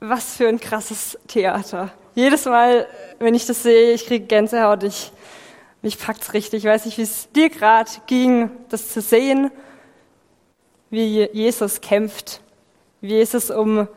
Was 0.00 0.36
für 0.36 0.48
ein 0.48 0.60
krasses 0.60 1.18
Theater. 1.26 1.90
Jedes 2.14 2.44
Mal, 2.44 2.86
wenn 3.18 3.34
ich 3.34 3.46
das 3.46 3.64
sehe, 3.64 3.92
ich 3.92 4.06
kriege 4.06 4.26
Gänsehaut, 4.26 4.84
ich, 4.84 5.10
mich 5.82 5.98
packt's 5.98 6.32
richtig. 6.34 6.64
Ich 6.64 6.70
weiß 6.70 6.84
nicht, 6.84 6.98
wie 6.98 7.02
es 7.02 7.30
dir 7.32 7.50
gerade 7.50 7.90
ging, 8.06 8.50
das 8.68 8.92
zu 8.92 9.00
sehen, 9.00 9.50
wie 10.90 11.28
Jesus 11.32 11.80
kämpft, 11.80 12.40
wie 13.00 13.08
Jesus 13.08 13.50
um 13.50 13.88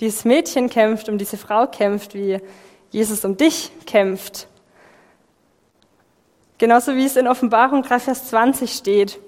dieses 0.00 0.24
Mädchen 0.24 0.70
kämpft, 0.70 1.08
um 1.08 1.18
diese 1.18 1.36
Frau 1.36 1.66
kämpft, 1.66 2.14
wie 2.14 2.40
Jesus 2.90 3.24
um 3.24 3.36
dich 3.36 3.72
kämpft. 3.84 4.46
Genauso 6.58 6.94
wie 6.94 7.04
es 7.04 7.16
in 7.16 7.26
Offenbarung 7.26 7.82
3, 7.82 7.98
Vers 7.98 8.28
20 8.28 8.72
steht. 8.72 9.18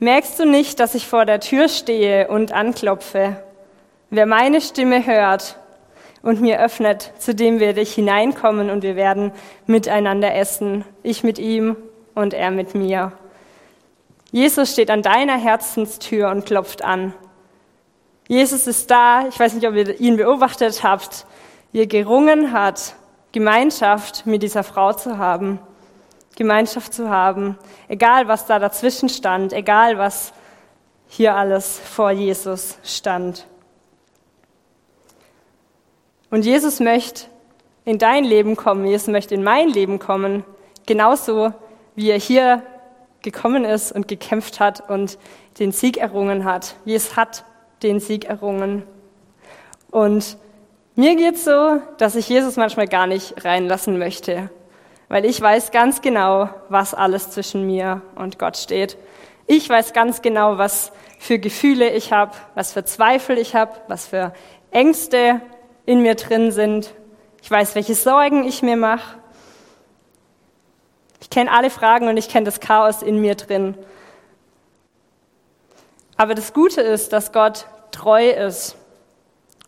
Merkst 0.00 0.40
du 0.40 0.44
nicht, 0.44 0.80
dass 0.80 0.96
ich 0.96 1.06
vor 1.06 1.24
der 1.24 1.38
Tür 1.38 1.68
stehe 1.68 2.26
und 2.26 2.50
anklopfe? 2.50 3.44
Wer 4.14 4.26
meine 4.26 4.60
Stimme 4.60 5.04
hört 5.06 5.58
und 6.22 6.40
mir 6.40 6.60
öffnet, 6.60 7.12
zu 7.18 7.34
dem 7.34 7.58
werde 7.58 7.80
ich 7.80 7.94
hineinkommen 7.94 8.70
und 8.70 8.84
wir 8.84 8.94
werden 8.94 9.32
miteinander 9.66 10.32
essen. 10.36 10.84
Ich 11.02 11.24
mit 11.24 11.40
ihm 11.40 11.76
und 12.14 12.32
er 12.32 12.52
mit 12.52 12.76
mir. 12.76 13.10
Jesus 14.30 14.70
steht 14.70 14.92
an 14.92 15.02
deiner 15.02 15.36
Herzenstür 15.36 16.28
und 16.28 16.46
klopft 16.46 16.84
an. 16.84 17.12
Jesus 18.28 18.68
ist 18.68 18.88
da. 18.88 19.26
Ich 19.26 19.40
weiß 19.40 19.54
nicht, 19.54 19.66
ob 19.66 19.74
ihr 19.74 19.98
ihn 19.98 20.16
beobachtet 20.16 20.84
habt, 20.84 21.26
er 21.72 21.88
gerungen 21.88 22.52
hat, 22.52 22.94
Gemeinschaft 23.32 24.26
mit 24.26 24.44
dieser 24.44 24.62
Frau 24.62 24.92
zu 24.92 25.18
haben. 25.18 25.58
Gemeinschaft 26.36 26.94
zu 26.94 27.10
haben, 27.10 27.58
egal 27.88 28.28
was 28.28 28.46
da 28.46 28.60
dazwischen 28.60 29.08
stand, 29.08 29.52
egal 29.52 29.98
was 29.98 30.32
hier 31.08 31.34
alles 31.34 31.80
vor 31.80 32.12
Jesus 32.12 32.78
stand. 32.84 33.48
Und 36.34 36.44
Jesus 36.44 36.80
möchte 36.80 37.26
in 37.84 37.98
dein 37.98 38.24
Leben 38.24 38.56
kommen, 38.56 38.84
Jesus 38.86 39.06
möchte 39.06 39.36
in 39.36 39.44
mein 39.44 39.68
Leben 39.68 40.00
kommen, 40.00 40.42
genauso 40.84 41.52
wie 41.94 42.10
er 42.10 42.18
hier 42.18 42.64
gekommen 43.22 43.64
ist 43.64 43.92
und 43.92 44.08
gekämpft 44.08 44.58
hat 44.58 44.90
und 44.90 45.16
den 45.60 45.70
Sieg 45.70 45.96
errungen 45.96 46.44
hat. 46.44 46.74
Jesus 46.84 47.14
hat 47.14 47.44
den 47.84 48.00
Sieg 48.00 48.24
errungen. 48.24 48.82
Und 49.92 50.36
mir 50.96 51.14
geht's 51.14 51.44
so, 51.44 51.80
dass 51.98 52.16
ich 52.16 52.28
Jesus 52.28 52.56
manchmal 52.56 52.88
gar 52.88 53.06
nicht 53.06 53.44
reinlassen 53.44 53.96
möchte, 53.96 54.50
weil 55.08 55.24
ich 55.24 55.40
weiß 55.40 55.70
ganz 55.70 56.02
genau, 56.02 56.48
was 56.68 56.94
alles 56.94 57.30
zwischen 57.30 57.64
mir 57.64 58.02
und 58.16 58.40
Gott 58.40 58.56
steht. 58.56 58.96
Ich 59.46 59.68
weiß 59.68 59.92
ganz 59.92 60.20
genau, 60.20 60.58
was 60.58 60.90
für 61.20 61.38
Gefühle 61.38 61.90
ich 61.90 62.12
habe, 62.12 62.32
was 62.56 62.72
für 62.72 62.84
Zweifel 62.84 63.38
ich 63.38 63.54
habe, 63.54 63.70
was 63.86 64.08
für 64.08 64.32
Ängste 64.72 65.40
in 65.86 66.02
mir 66.02 66.14
drin 66.14 66.50
sind. 66.50 66.94
Ich 67.42 67.50
weiß, 67.50 67.74
welche 67.74 67.94
Sorgen 67.94 68.44
ich 68.44 68.62
mir 68.62 68.76
mache. 68.76 69.18
Ich 71.20 71.30
kenne 71.30 71.50
alle 71.52 71.70
Fragen 71.70 72.08
und 72.08 72.16
ich 72.16 72.28
kenne 72.28 72.44
das 72.44 72.60
Chaos 72.60 73.02
in 73.02 73.20
mir 73.20 73.34
drin. 73.34 73.76
Aber 76.16 76.34
das 76.34 76.52
Gute 76.52 76.80
ist, 76.80 77.12
dass 77.12 77.32
Gott 77.32 77.66
treu 77.90 78.30
ist 78.30 78.76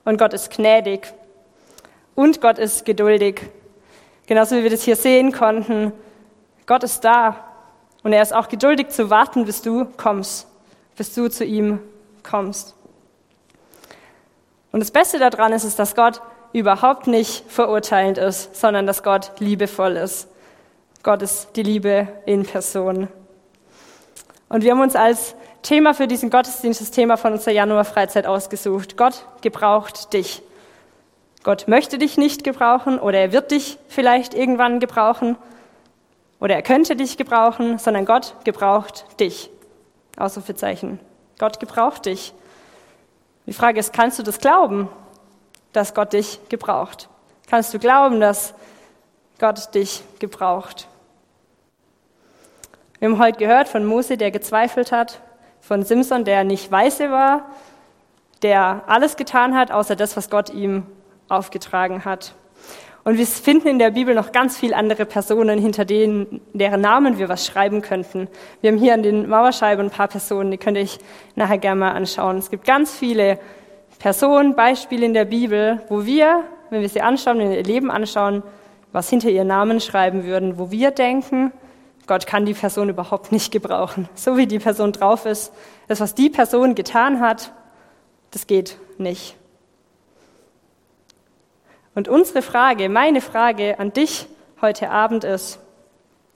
und 0.05 0.19
Gott 0.19 0.33
ist 0.33 0.51
gnädig 0.51 1.13
und 2.15 2.41
Gott 2.41 2.59
ist 2.59 2.85
geduldig. 2.85 3.43
Genauso 4.27 4.57
wie 4.57 4.63
wir 4.63 4.71
das 4.71 4.83
hier 4.83 4.97
sehen 4.97 5.33
konnten. 5.33 5.93
Gott 6.67 6.83
ist 6.83 7.05
da 7.05 7.45
und 8.03 8.13
er 8.13 8.23
ist 8.23 8.35
auch 8.35 8.49
geduldig 8.49 8.89
zu 8.89 9.11
warten, 9.11 9.45
bis 9.45 9.63
du 9.63 9.85
kommst, 9.97 10.47
bis 10.97 11.15
du 11.15 11.29
zu 11.29 11.45
ihm 11.45 11.81
kommst. 12.23 12.75
Und 14.73 14.81
das 14.81 14.91
Beste 14.91 15.19
daran 15.19 15.53
ist, 15.53 15.65
ist, 15.65 15.79
dass 15.79 15.95
Gott 15.95 16.21
überhaupt 16.53 17.07
nicht 17.07 17.45
verurteilend 17.51 18.19
ist, 18.19 18.57
sondern 18.57 18.87
dass 18.87 19.03
Gott 19.03 19.33
liebevoll 19.39 19.97
ist. 19.97 20.29
Gott 21.03 21.23
ist 21.23 21.51
die 21.57 21.63
Liebe 21.63 22.09
in 22.27 22.45
Person. 22.45 23.09
Und 24.49 24.65
wir 24.65 24.73
haben 24.73 24.81
uns 24.81 24.97
als 24.97 25.35
Thema 25.63 25.95
für 25.95 26.07
diesen 26.07 26.31
Gottesdienst 26.31 26.81
das 26.81 26.91
Thema 26.91 27.17
von 27.17 27.33
unserer 27.33 27.55
Januarfreizeit 27.55 28.27
ausgesucht. 28.27 28.97
Gott 28.97 29.27
gebraucht 29.41 30.13
dich. 30.13 30.43
Gott 31.43 31.69
möchte 31.69 31.99
dich 31.99 32.17
nicht 32.17 32.45
gebrauchen 32.45 32.99
oder 32.99 33.19
er 33.19 33.33
wird 33.33 33.51
dich 33.51 33.79
vielleicht 33.89 34.35
irgendwann 34.35 34.81
gebrauchen 34.81 35.37
oder 36.41 36.55
er 36.55 36.63
könnte 36.63 36.97
dich 36.97 37.17
gebrauchen, 37.17 37.79
sondern 37.79 38.05
Gott 38.05 38.35
gebraucht 38.45 39.05
dich. 39.21 39.51
Ausrufezeichen. 40.17 40.99
Gott 41.39 41.61
gebraucht 41.61 42.07
dich. 42.07 42.33
Die 43.47 43.53
Frage 43.53 43.79
ist, 43.79 43.93
kannst 43.93 44.19
du 44.19 44.25
das 44.25 44.39
glauben, 44.39 44.89
dass 45.73 45.95
Gott 45.95 46.13
dich 46.13 46.41
gebraucht? 46.49 47.09
Kannst 47.49 47.73
du 47.73 47.79
glauben, 47.79 48.21
dass 48.21 48.55
Gott 49.39 49.75
dich 49.75 50.03
gebraucht? 50.19 50.89
Wir 52.99 53.09
haben 53.09 53.19
heute 53.19 53.39
gehört 53.39 53.69
von 53.69 53.85
Mose, 53.85 54.17
der 54.17 54.33
gezweifelt 54.33 54.91
hat, 54.91 55.21
von 55.61 55.85
Simson, 55.85 56.25
der 56.25 56.43
nicht 56.43 56.73
weise 56.73 57.11
war, 57.11 57.45
der 58.43 58.83
alles 58.87 59.17
getan 59.17 59.55
hat, 59.55 59.71
außer 59.71 59.95
das, 59.95 60.17
was 60.17 60.29
Gott 60.29 60.51
ihm 60.51 60.87
aufgetragen 61.29 62.05
hat. 62.05 62.35
Und 63.07 63.19
wir 63.19 63.27
finden 63.29 63.69
in 63.69 63.79
der 63.79 63.93
Bibel 63.93 64.17
noch 64.17 64.33
ganz 64.33 64.59
viele 64.59 64.75
andere 64.75 65.07
Personen, 65.07 65.61
hinter 65.61 65.85
denen, 65.85 66.41
deren 66.53 66.81
Namen 66.81 67.19
wir 67.19 67.29
was 67.29 67.47
schreiben 67.47 67.81
könnten. 67.81 68.27
Wir 68.61 68.73
haben 68.73 68.79
hier 68.79 68.95
an 68.95 69.05
den 69.05 69.29
Mauerscheiben 69.29 69.87
ein 69.87 69.91
paar 69.93 70.09
Personen, 70.09 70.51
die 70.51 70.59
könnt 70.59 70.77
ihr 70.77 70.83
euch 70.83 70.99
nachher 71.37 71.59
gerne 71.59 71.79
mal 71.79 71.93
anschauen. 71.93 72.37
Es 72.37 72.51
gibt 72.51 72.65
ganz 72.65 72.97
viele 72.97 73.39
Personen, 74.01 74.57
Beispiele 74.57 75.07
in 75.07 75.15
der 75.15 75.25
Bibel, 75.25 75.83
wo 75.89 76.05
wir, 76.05 76.43
wenn 76.71 76.81
wir 76.81 76.89
sie 76.89 77.01
anschauen, 77.01 77.39
wenn 77.39 77.51
wir 77.51 77.59
ihr 77.59 77.63
Leben 77.63 77.93
anschauen, 77.93 78.43
was 78.91 79.09
hinter 79.09 79.29
ihren 79.29 79.47
Namen 79.47 79.79
schreiben 79.79 80.25
würden, 80.25 80.59
wo 80.59 80.73
wir 80.73 80.91
denken, 80.91 81.53
Gott 82.09 82.27
kann 82.27 82.45
die 82.45 82.55
Person 82.55 82.89
überhaupt 82.89 83.31
nicht 83.31 83.53
gebrauchen. 83.53 84.09
So 84.17 84.37
wie 84.37 84.49
die 84.49 84.59
Person 84.59 84.91
drauf 84.91 85.27
ist, 85.27 85.53
das, 85.87 86.01
was 86.01 86.17
die 86.17 86.29
Person 86.29 86.75
getan 86.75 87.21
hat, 87.21 87.53
das 88.33 88.49
geht 88.49 88.79
nicht. 88.99 89.37
Und 91.97 92.09
unsere 92.09 92.43
Frage, 92.43 92.91
meine 92.91 93.23
Frage 93.23 93.79
an 93.79 93.91
dich 93.91 94.27
heute 94.61 94.91
Abend 94.91 95.25
ist, 95.25 95.59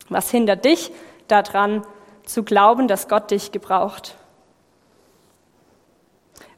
was 0.08 0.30
hindert 0.30 0.64
dich 0.64 0.90
daran 1.28 1.84
zu 2.24 2.44
glauben, 2.44 2.88
dass 2.88 3.08
Gott 3.08 3.30
dich 3.30 3.52
gebraucht? 3.52 4.16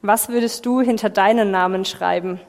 Was 0.03 0.29
würdest 0.29 0.65
du 0.67 0.81
hinter 0.81 1.11
deinen 1.11 1.51
Namen 1.51 1.85
schreiben? 1.85 2.41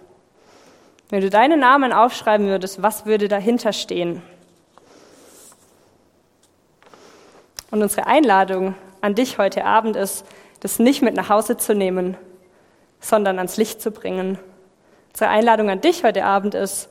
Wenn 1.10 1.22
du 1.22 1.32
deinen 1.32 1.60
Namen 1.60 1.92
aufschreiben 1.92 2.46
würdest, 2.46 2.84
was 2.84 3.08
würde 3.08 3.28
dahinter 3.28 3.74
stehen? 3.74 4.22
Und 7.72 7.82
unsere 7.82 8.06
Einladung 8.06 8.76
an 9.02 9.16
dich 9.16 9.40
heute 9.40 9.66
Abend 9.66 9.96
ist, 9.96 10.24
das 10.60 10.78
nicht 10.78 11.02
mit 11.02 11.16
nach 11.16 11.30
Hause 11.30 11.58
zu 11.58 11.74
nehmen, 11.74 12.16
sondern 13.00 13.40
ans 13.40 13.58
Licht 13.58 13.82
zu 13.82 13.90
bringen 13.90 14.38
Unsere 15.14 15.30
Einladung 15.30 15.70
an 15.70 15.80
dich 15.80 16.04
heute 16.04 16.26
Abend 16.26 16.56
ist, 16.56 16.90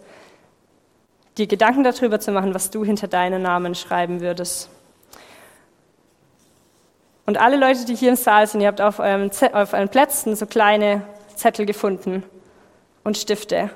dir 1.38 1.48
Gedanken 1.48 1.82
darüber 1.82 2.20
zu 2.20 2.30
machen, 2.30 2.54
was 2.54 2.70
du 2.70 2.84
hinter 2.84 3.08
deinen 3.08 3.42
Namen 3.42 3.74
schreiben 3.74 4.20
würdest. 4.20 4.70
Und 7.26 7.40
alle 7.40 7.56
Leute, 7.56 7.84
die 7.84 7.96
hier 7.96 8.10
im 8.10 8.16
Saal 8.16 8.46
sind, 8.46 8.60
ihr 8.60 8.68
habt 8.68 8.80
auf, 8.80 9.00
eurem 9.00 9.30
auf 9.52 9.72
euren 9.72 9.88
Plätzen 9.88 10.36
so 10.36 10.46
kleine 10.46 11.02
Zettel 11.34 11.66
gefunden 11.66 12.22
und 13.02 13.18
Stifte. 13.18 13.70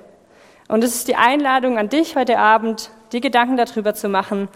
Und 0.69 0.85
es 0.85 0.95
ist 0.95 1.09
die 1.09 1.17
Einladung 1.17 1.77
an 1.77 1.89
dich 1.89 2.15
heute 2.15 2.39
Abend, 2.39 2.91
dir 3.11 3.21
Gedanken 3.21 3.57
darüber 3.57 3.95
zu 3.95 4.09
machen, 4.09 4.49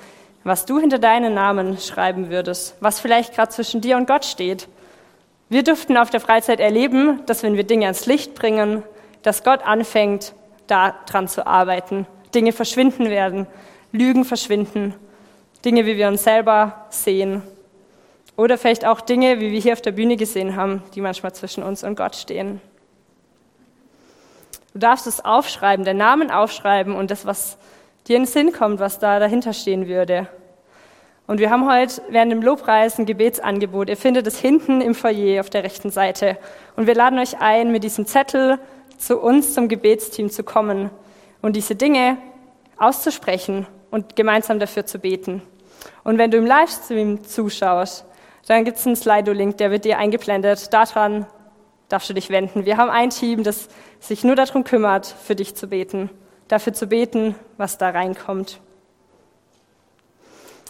was 0.44 0.66
du 0.66 0.78
hinter 0.78 1.00
deinen 1.00 1.34
Namen 1.34 1.78
schreiben 1.78 2.30
würdest, 2.30 2.76
was 2.78 3.00
vielleicht 3.00 3.34
gerade 3.34 3.50
zwischen 3.50 3.80
dir 3.80 3.96
und 3.96 4.06
Gott 4.06 4.24
steht. 4.24 4.68
Wir 5.48 5.64
durften 5.64 5.96
auf 5.96 6.10
der 6.10 6.20
Freizeit 6.20 6.60
erleben, 6.60 7.26
dass 7.26 7.42
wenn 7.42 7.56
wir 7.56 7.64
Dinge 7.64 7.86
ans 7.86 8.06
Licht 8.06 8.36
bringen, 8.36 8.84
dass 9.22 9.44
Gott 9.44 9.62
anfängt, 9.64 10.34
daran 10.66 11.28
zu 11.28 11.46
arbeiten. 11.46 12.06
Dinge 12.34 12.52
verschwinden 12.52 13.10
werden, 13.10 13.46
Lügen 13.92 14.24
verschwinden, 14.24 14.94
Dinge, 15.64 15.84
wie 15.86 15.96
wir 15.96 16.08
uns 16.08 16.22
selber 16.22 16.86
sehen. 16.90 17.42
Oder 18.36 18.56
vielleicht 18.56 18.86
auch 18.86 19.00
Dinge, 19.00 19.40
wie 19.40 19.50
wir 19.50 19.60
hier 19.60 19.72
auf 19.72 19.82
der 19.82 19.92
Bühne 19.92 20.16
gesehen 20.16 20.56
haben, 20.56 20.82
die 20.94 21.00
manchmal 21.00 21.34
zwischen 21.34 21.62
uns 21.62 21.84
und 21.84 21.96
Gott 21.96 22.16
stehen. 22.16 22.60
Du 24.72 24.78
darfst 24.78 25.06
es 25.06 25.24
aufschreiben, 25.24 25.84
den 25.84 25.96
Namen 25.96 26.30
aufschreiben 26.30 26.94
und 26.94 27.10
das, 27.10 27.26
was 27.26 27.58
dir 28.06 28.16
in 28.16 28.22
den 28.22 28.28
Sinn 28.28 28.52
kommt, 28.52 28.78
was 28.78 28.98
da 28.98 29.18
dahinter 29.18 29.52
stehen 29.52 29.88
würde. 29.88 30.28
Und 31.26 31.38
wir 31.38 31.50
haben 31.50 31.70
heute 31.70 32.02
während 32.08 32.32
dem 32.32 32.42
Lobpreis 32.42 32.98
ein 32.98 33.06
Gebetsangebot. 33.06 33.88
Ihr 33.88 33.96
findet 33.96 34.26
es 34.26 34.40
hinten 34.40 34.80
im 34.80 34.94
Foyer 34.94 35.40
auf 35.40 35.50
der 35.50 35.62
rechten 35.62 35.90
Seite. 35.90 36.38
Und 36.76 36.86
wir 36.86 36.94
laden 36.94 37.18
euch 37.18 37.40
ein, 37.40 37.70
mit 37.70 37.84
diesem 37.84 38.06
Zettel 38.06 38.58
zu 39.00 39.18
uns 39.18 39.54
zum 39.54 39.68
Gebetsteam 39.68 40.30
zu 40.30 40.44
kommen 40.44 40.90
und 41.40 41.56
diese 41.56 41.74
Dinge 41.74 42.18
auszusprechen 42.76 43.66
und 43.90 44.14
gemeinsam 44.14 44.58
dafür 44.58 44.84
zu 44.84 44.98
beten. 44.98 45.42
Und 46.04 46.18
wenn 46.18 46.30
du 46.30 46.36
im 46.36 46.46
Livestream 46.46 47.24
zuschaust, 47.24 48.04
dann 48.46 48.64
gibt 48.64 48.78
es 48.78 48.86
einen 48.86 48.96
Slido-Link, 48.96 49.56
der 49.56 49.70
wird 49.70 49.84
dir 49.84 49.98
eingeblendet. 49.98 50.72
Daran 50.72 51.26
darfst 51.88 52.10
du 52.10 52.14
dich 52.14 52.30
wenden. 52.30 52.66
Wir 52.66 52.76
haben 52.76 52.90
ein 52.90 53.10
Team, 53.10 53.42
das 53.42 53.68
sich 54.00 54.22
nur 54.22 54.36
darum 54.36 54.64
kümmert, 54.64 55.06
für 55.06 55.34
dich 55.34 55.54
zu 55.54 55.68
beten, 55.68 56.10
dafür 56.48 56.72
zu 56.72 56.86
beten, 56.86 57.34
was 57.56 57.78
da 57.78 57.90
reinkommt. 57.90 58.60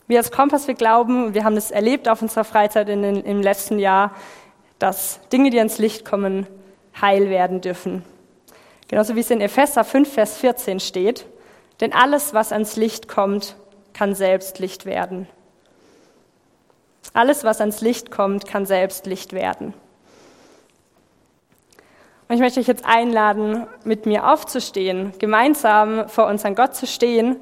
Wir 0.07 0.19
als 0.19 0.31
Kompass, 0.31 0.67
wir 0.67 0.75
glauben, 0.75 1.35
wir 1.35 1.45
haben 1.45 1.57
es 1.57 1.71
erlebt 1.71 2.09
auf 2.09 2.23
unserer 2.23 2.45
Freizeit 2.45 2.89
in 2.89 3.03
den, 3.03 3.17
im 3.25 3.43
letzten 3.43 3.79
Jahr, 3.79 4.15
dass 4.79 5.21
Dinge, 5.33 5.51
die 5.51 5.59
ans 5.59 5.79
Licht 5.79 6.05
kommen, 6.05 6.47
heil 7.01 7.29
werden 7.31 7.61
dürfen. 7.61 8.05
Genauso 8.91 9.15
wie 9.15 9.21
es 9.21 9.31
in 9.31 9.41
Epheser 9.41 9.85
5, 9.85 10.13
Vers 10.13 10.37
14 10.39 10.81
steht. 10.81 11.25
Denn 11.81 11.93
alles, 11.93 12.35
was 12.35 12.51
ans 12.51 12.75
Licht 12.75 13.07
kommt, 13.07 13.55
kann 13.93 14.17
selbst 14.17 14.59
Licht 14.59 14.85
werden. 14.85 15.29
Alles, 17.13 17.45
was 17.45 17.61
ans 17.61 17.83
Licht 17.83 18.11
kommt, 18.11 18.49
kann 18.49 18.67
selbst 18.67 19.07
Licht 19.07 19.33
werden. 19.33 19.75
Und 22.27 22.35
ich 22.35 22.41
möchte 22.41 22.59
euch 22.59 22.67
jetzt 22.67 22.85
einladen, 22.85 23.69
mit 23.85 24.07
mir 24.07 24.29
aufzustehen, 24.29 25.13
gemeinsam 25.21 26.09
vor 26.09 26.27
unseren 26.27 26.57
Gott 26.57 26.75
zu 26.75 26.89
stehen. 26.89 27.37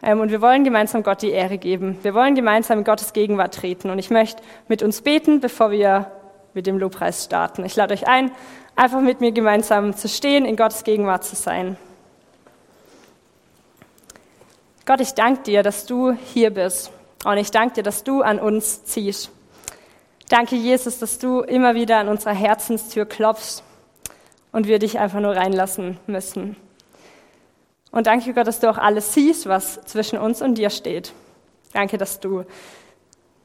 Ähm, 0.00 0.20
und 0.20 0.30
wir 0.30 0.40
wollen 0.40 0.62
gemeinsam 0.62 1.02
Gott 1.02 1.22
die 1.22 1.30
Ehre 1.30 1.58
geben. 1.58 1.98
Wir 2.02 2.14
wollen 2.14 2.36
gemeinsam 2.36 2.78
in 2.78 2.84
Gottes 2.84 3.12
Gegenwart 3.12 3.54
treten. 3.54 3.90
Und 3.90 3.98
ich 3.98 4.10
möchte 4.10 4.44
mit 4.68 4.84
uns 4.84 5.02
beten, 5.02 5.40
bevor 5.40 5.72
wir 5.72 6.12
mit 6.52 6.68
dem 6.68 6.78
Lobpreis 6.78 7.24
starten. 7.24 7.64
Ich 7.64 7.74
lade 7.74 7.94
euch 7.94 8.06
ein, 8.06 8.30
einfach 8.76 9.00
mit 9.00 9.20
mir 9.20 9.32
gemeinsam 9.32 9.96
zu 9.96 10.08
stehen, 10.08 10.44
in 10.44 10.56
Gottes 10.56 10.84
Gegenwart 10.84 11.24
zu 11.24 11.36
sein. 11.36 11.76
Gott, 14.86 15.00
ich 15.00 15.14
danke 15.14 15.42
dir, 15.44 15.62
dass 15.62 15.86
du 15.86 16.12
hier 16.12 16.50
bist. 16.50 16.92
Und 17.24 17.38
ich 17.38 17.50
danke 17.50 17.76
dir, 17.76 17.82
dass 17.82 18.04
du 18.04 18.20
an 18.20 18.38
uns 18.38 18.84
ziehst. 18.84 19.30
Danke, 20.28 20.56
Jesus, 20.56 20.98
dass 20.98 21.18
du 21.18 21.40
immer 21.40 21.74
wieder 21.74 21.98
an 21.98 22.08
unserer 22.08 22.34
Herzenstür 22.34 23.06
klopfst 23.06 23.62
und 24.52 24.66
wir 24.66 24.78
dich 24.78 24.98
einfach 24.98 25.20
nur 25.20 25.34
reinlassen 25.34 25.98
müssen. 26.06 26.56
Und 27.90 28.06
danke 28.06 28.34
Gott, 28.34 28.46
dass 28.46 28.60
du 28.60 28.68
auch 28.68 28.78
alles 28.78 29.14
siehst, 29.14 29.48
was 29.48 29.80
zwischen 29.84 30.18
uns 30.18 30.42
und 30.42 30.56
dir 30.56 30.70
steht. 30.70 31.12
Danke, 31.72 31.96
dass 31.96 32.20
du 32.20 32.44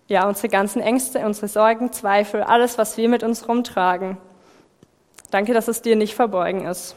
ja 0.08 0.28
unsere 0.28 0.50
ganzen 0.50 0.82
Ängste, 0.82 1.20
unsere 1.20 1.48
Sorgen, 1.48 1.92
Zweifel, 1.94 2.44
alles, 2.44 2.78
was 2.78 2.98
wir 2.98 3.08
mit 3.08 3.24
uns 3.24 3.48
rumtragen. 3.48 4.18
Danke, 5.32 5.54
dass 5.54 5.68
es 5.68 5.82
dir 5.82 5.96
nicht 5.96 6.15
verborgen 6.15 6.65
ist. 6.65 6.96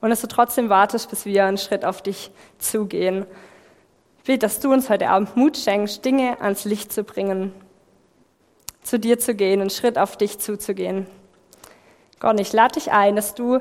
Und 0.00 0.10
dass 0.10 0.20
du 0.20 0.26
trotzdem 0.26 0.68
wartest, 0.68 1.10
bis 1.10 1.24
wir 1.26 1.44
einen 1.44 1.58
Schritt 1.58 1.84
auf 1.84 2.02
dich 2.02 2.30
zugehen. 2.58 3.26
Ich 4.18 4.24
bete, 4.24 4.40
dass 4.40 4.60
du 4.60 4.72
uns 4.72 4.88
heute 4.88 5.08
Abend 5.08 5.36
Mut 5.36 5.56
schenkst, 5.56 6.04
Dinge 6.04 6.40
ans 6.40 6.64
Licht 6.64 6.92
zu 6.92 7.04
bringen, 7.04 7.52
zu 8.82 8.98
dir 8.98 9.18
zu 9.18 9.34
gehen, 9.34 9.60
einen 9.60 9.70
Schritt 9.70 9.98
auf 9.98 10.16
dich 10.16 10.38
zuzugehen. 10.38 11.06
Gott, 12.18 12.38
ich 12.40 12.52
lade 12.52 12.74
dich 12.74 12.92
ein, 12.92 13.16
dass 13.16 13.34
du 13.34 13.60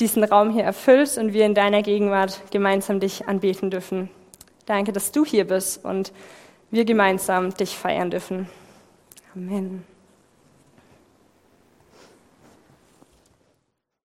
diesen 0.00 0.24
Raum 0.24 0.50
hier 0.50 0.64
erfüllst 0.64 1.18
und 1.18 1.32
wir 1.32 1.46
in 1.46 1.54
deiner 1.54 1.82
Gegenwart 1.82 2.40
gemeinsam 2.50 3.00
dich 3.00 3.28
anbeten 3.28 3.70
dürfen. 3.70 4.10
Danke, 4.66 4.92
dass 4.92 5.12
du 5.12 5.24
hier 5.24 5.46
bist 5.46 5.84
und 5.84 6.12
wir 6.70 6.84
gemeinsam 6.84 7.54
dich 7.54 7.76
feiern 7.76 8.10
dürfen. 8.10 8.48
Amen. 9.34 9.91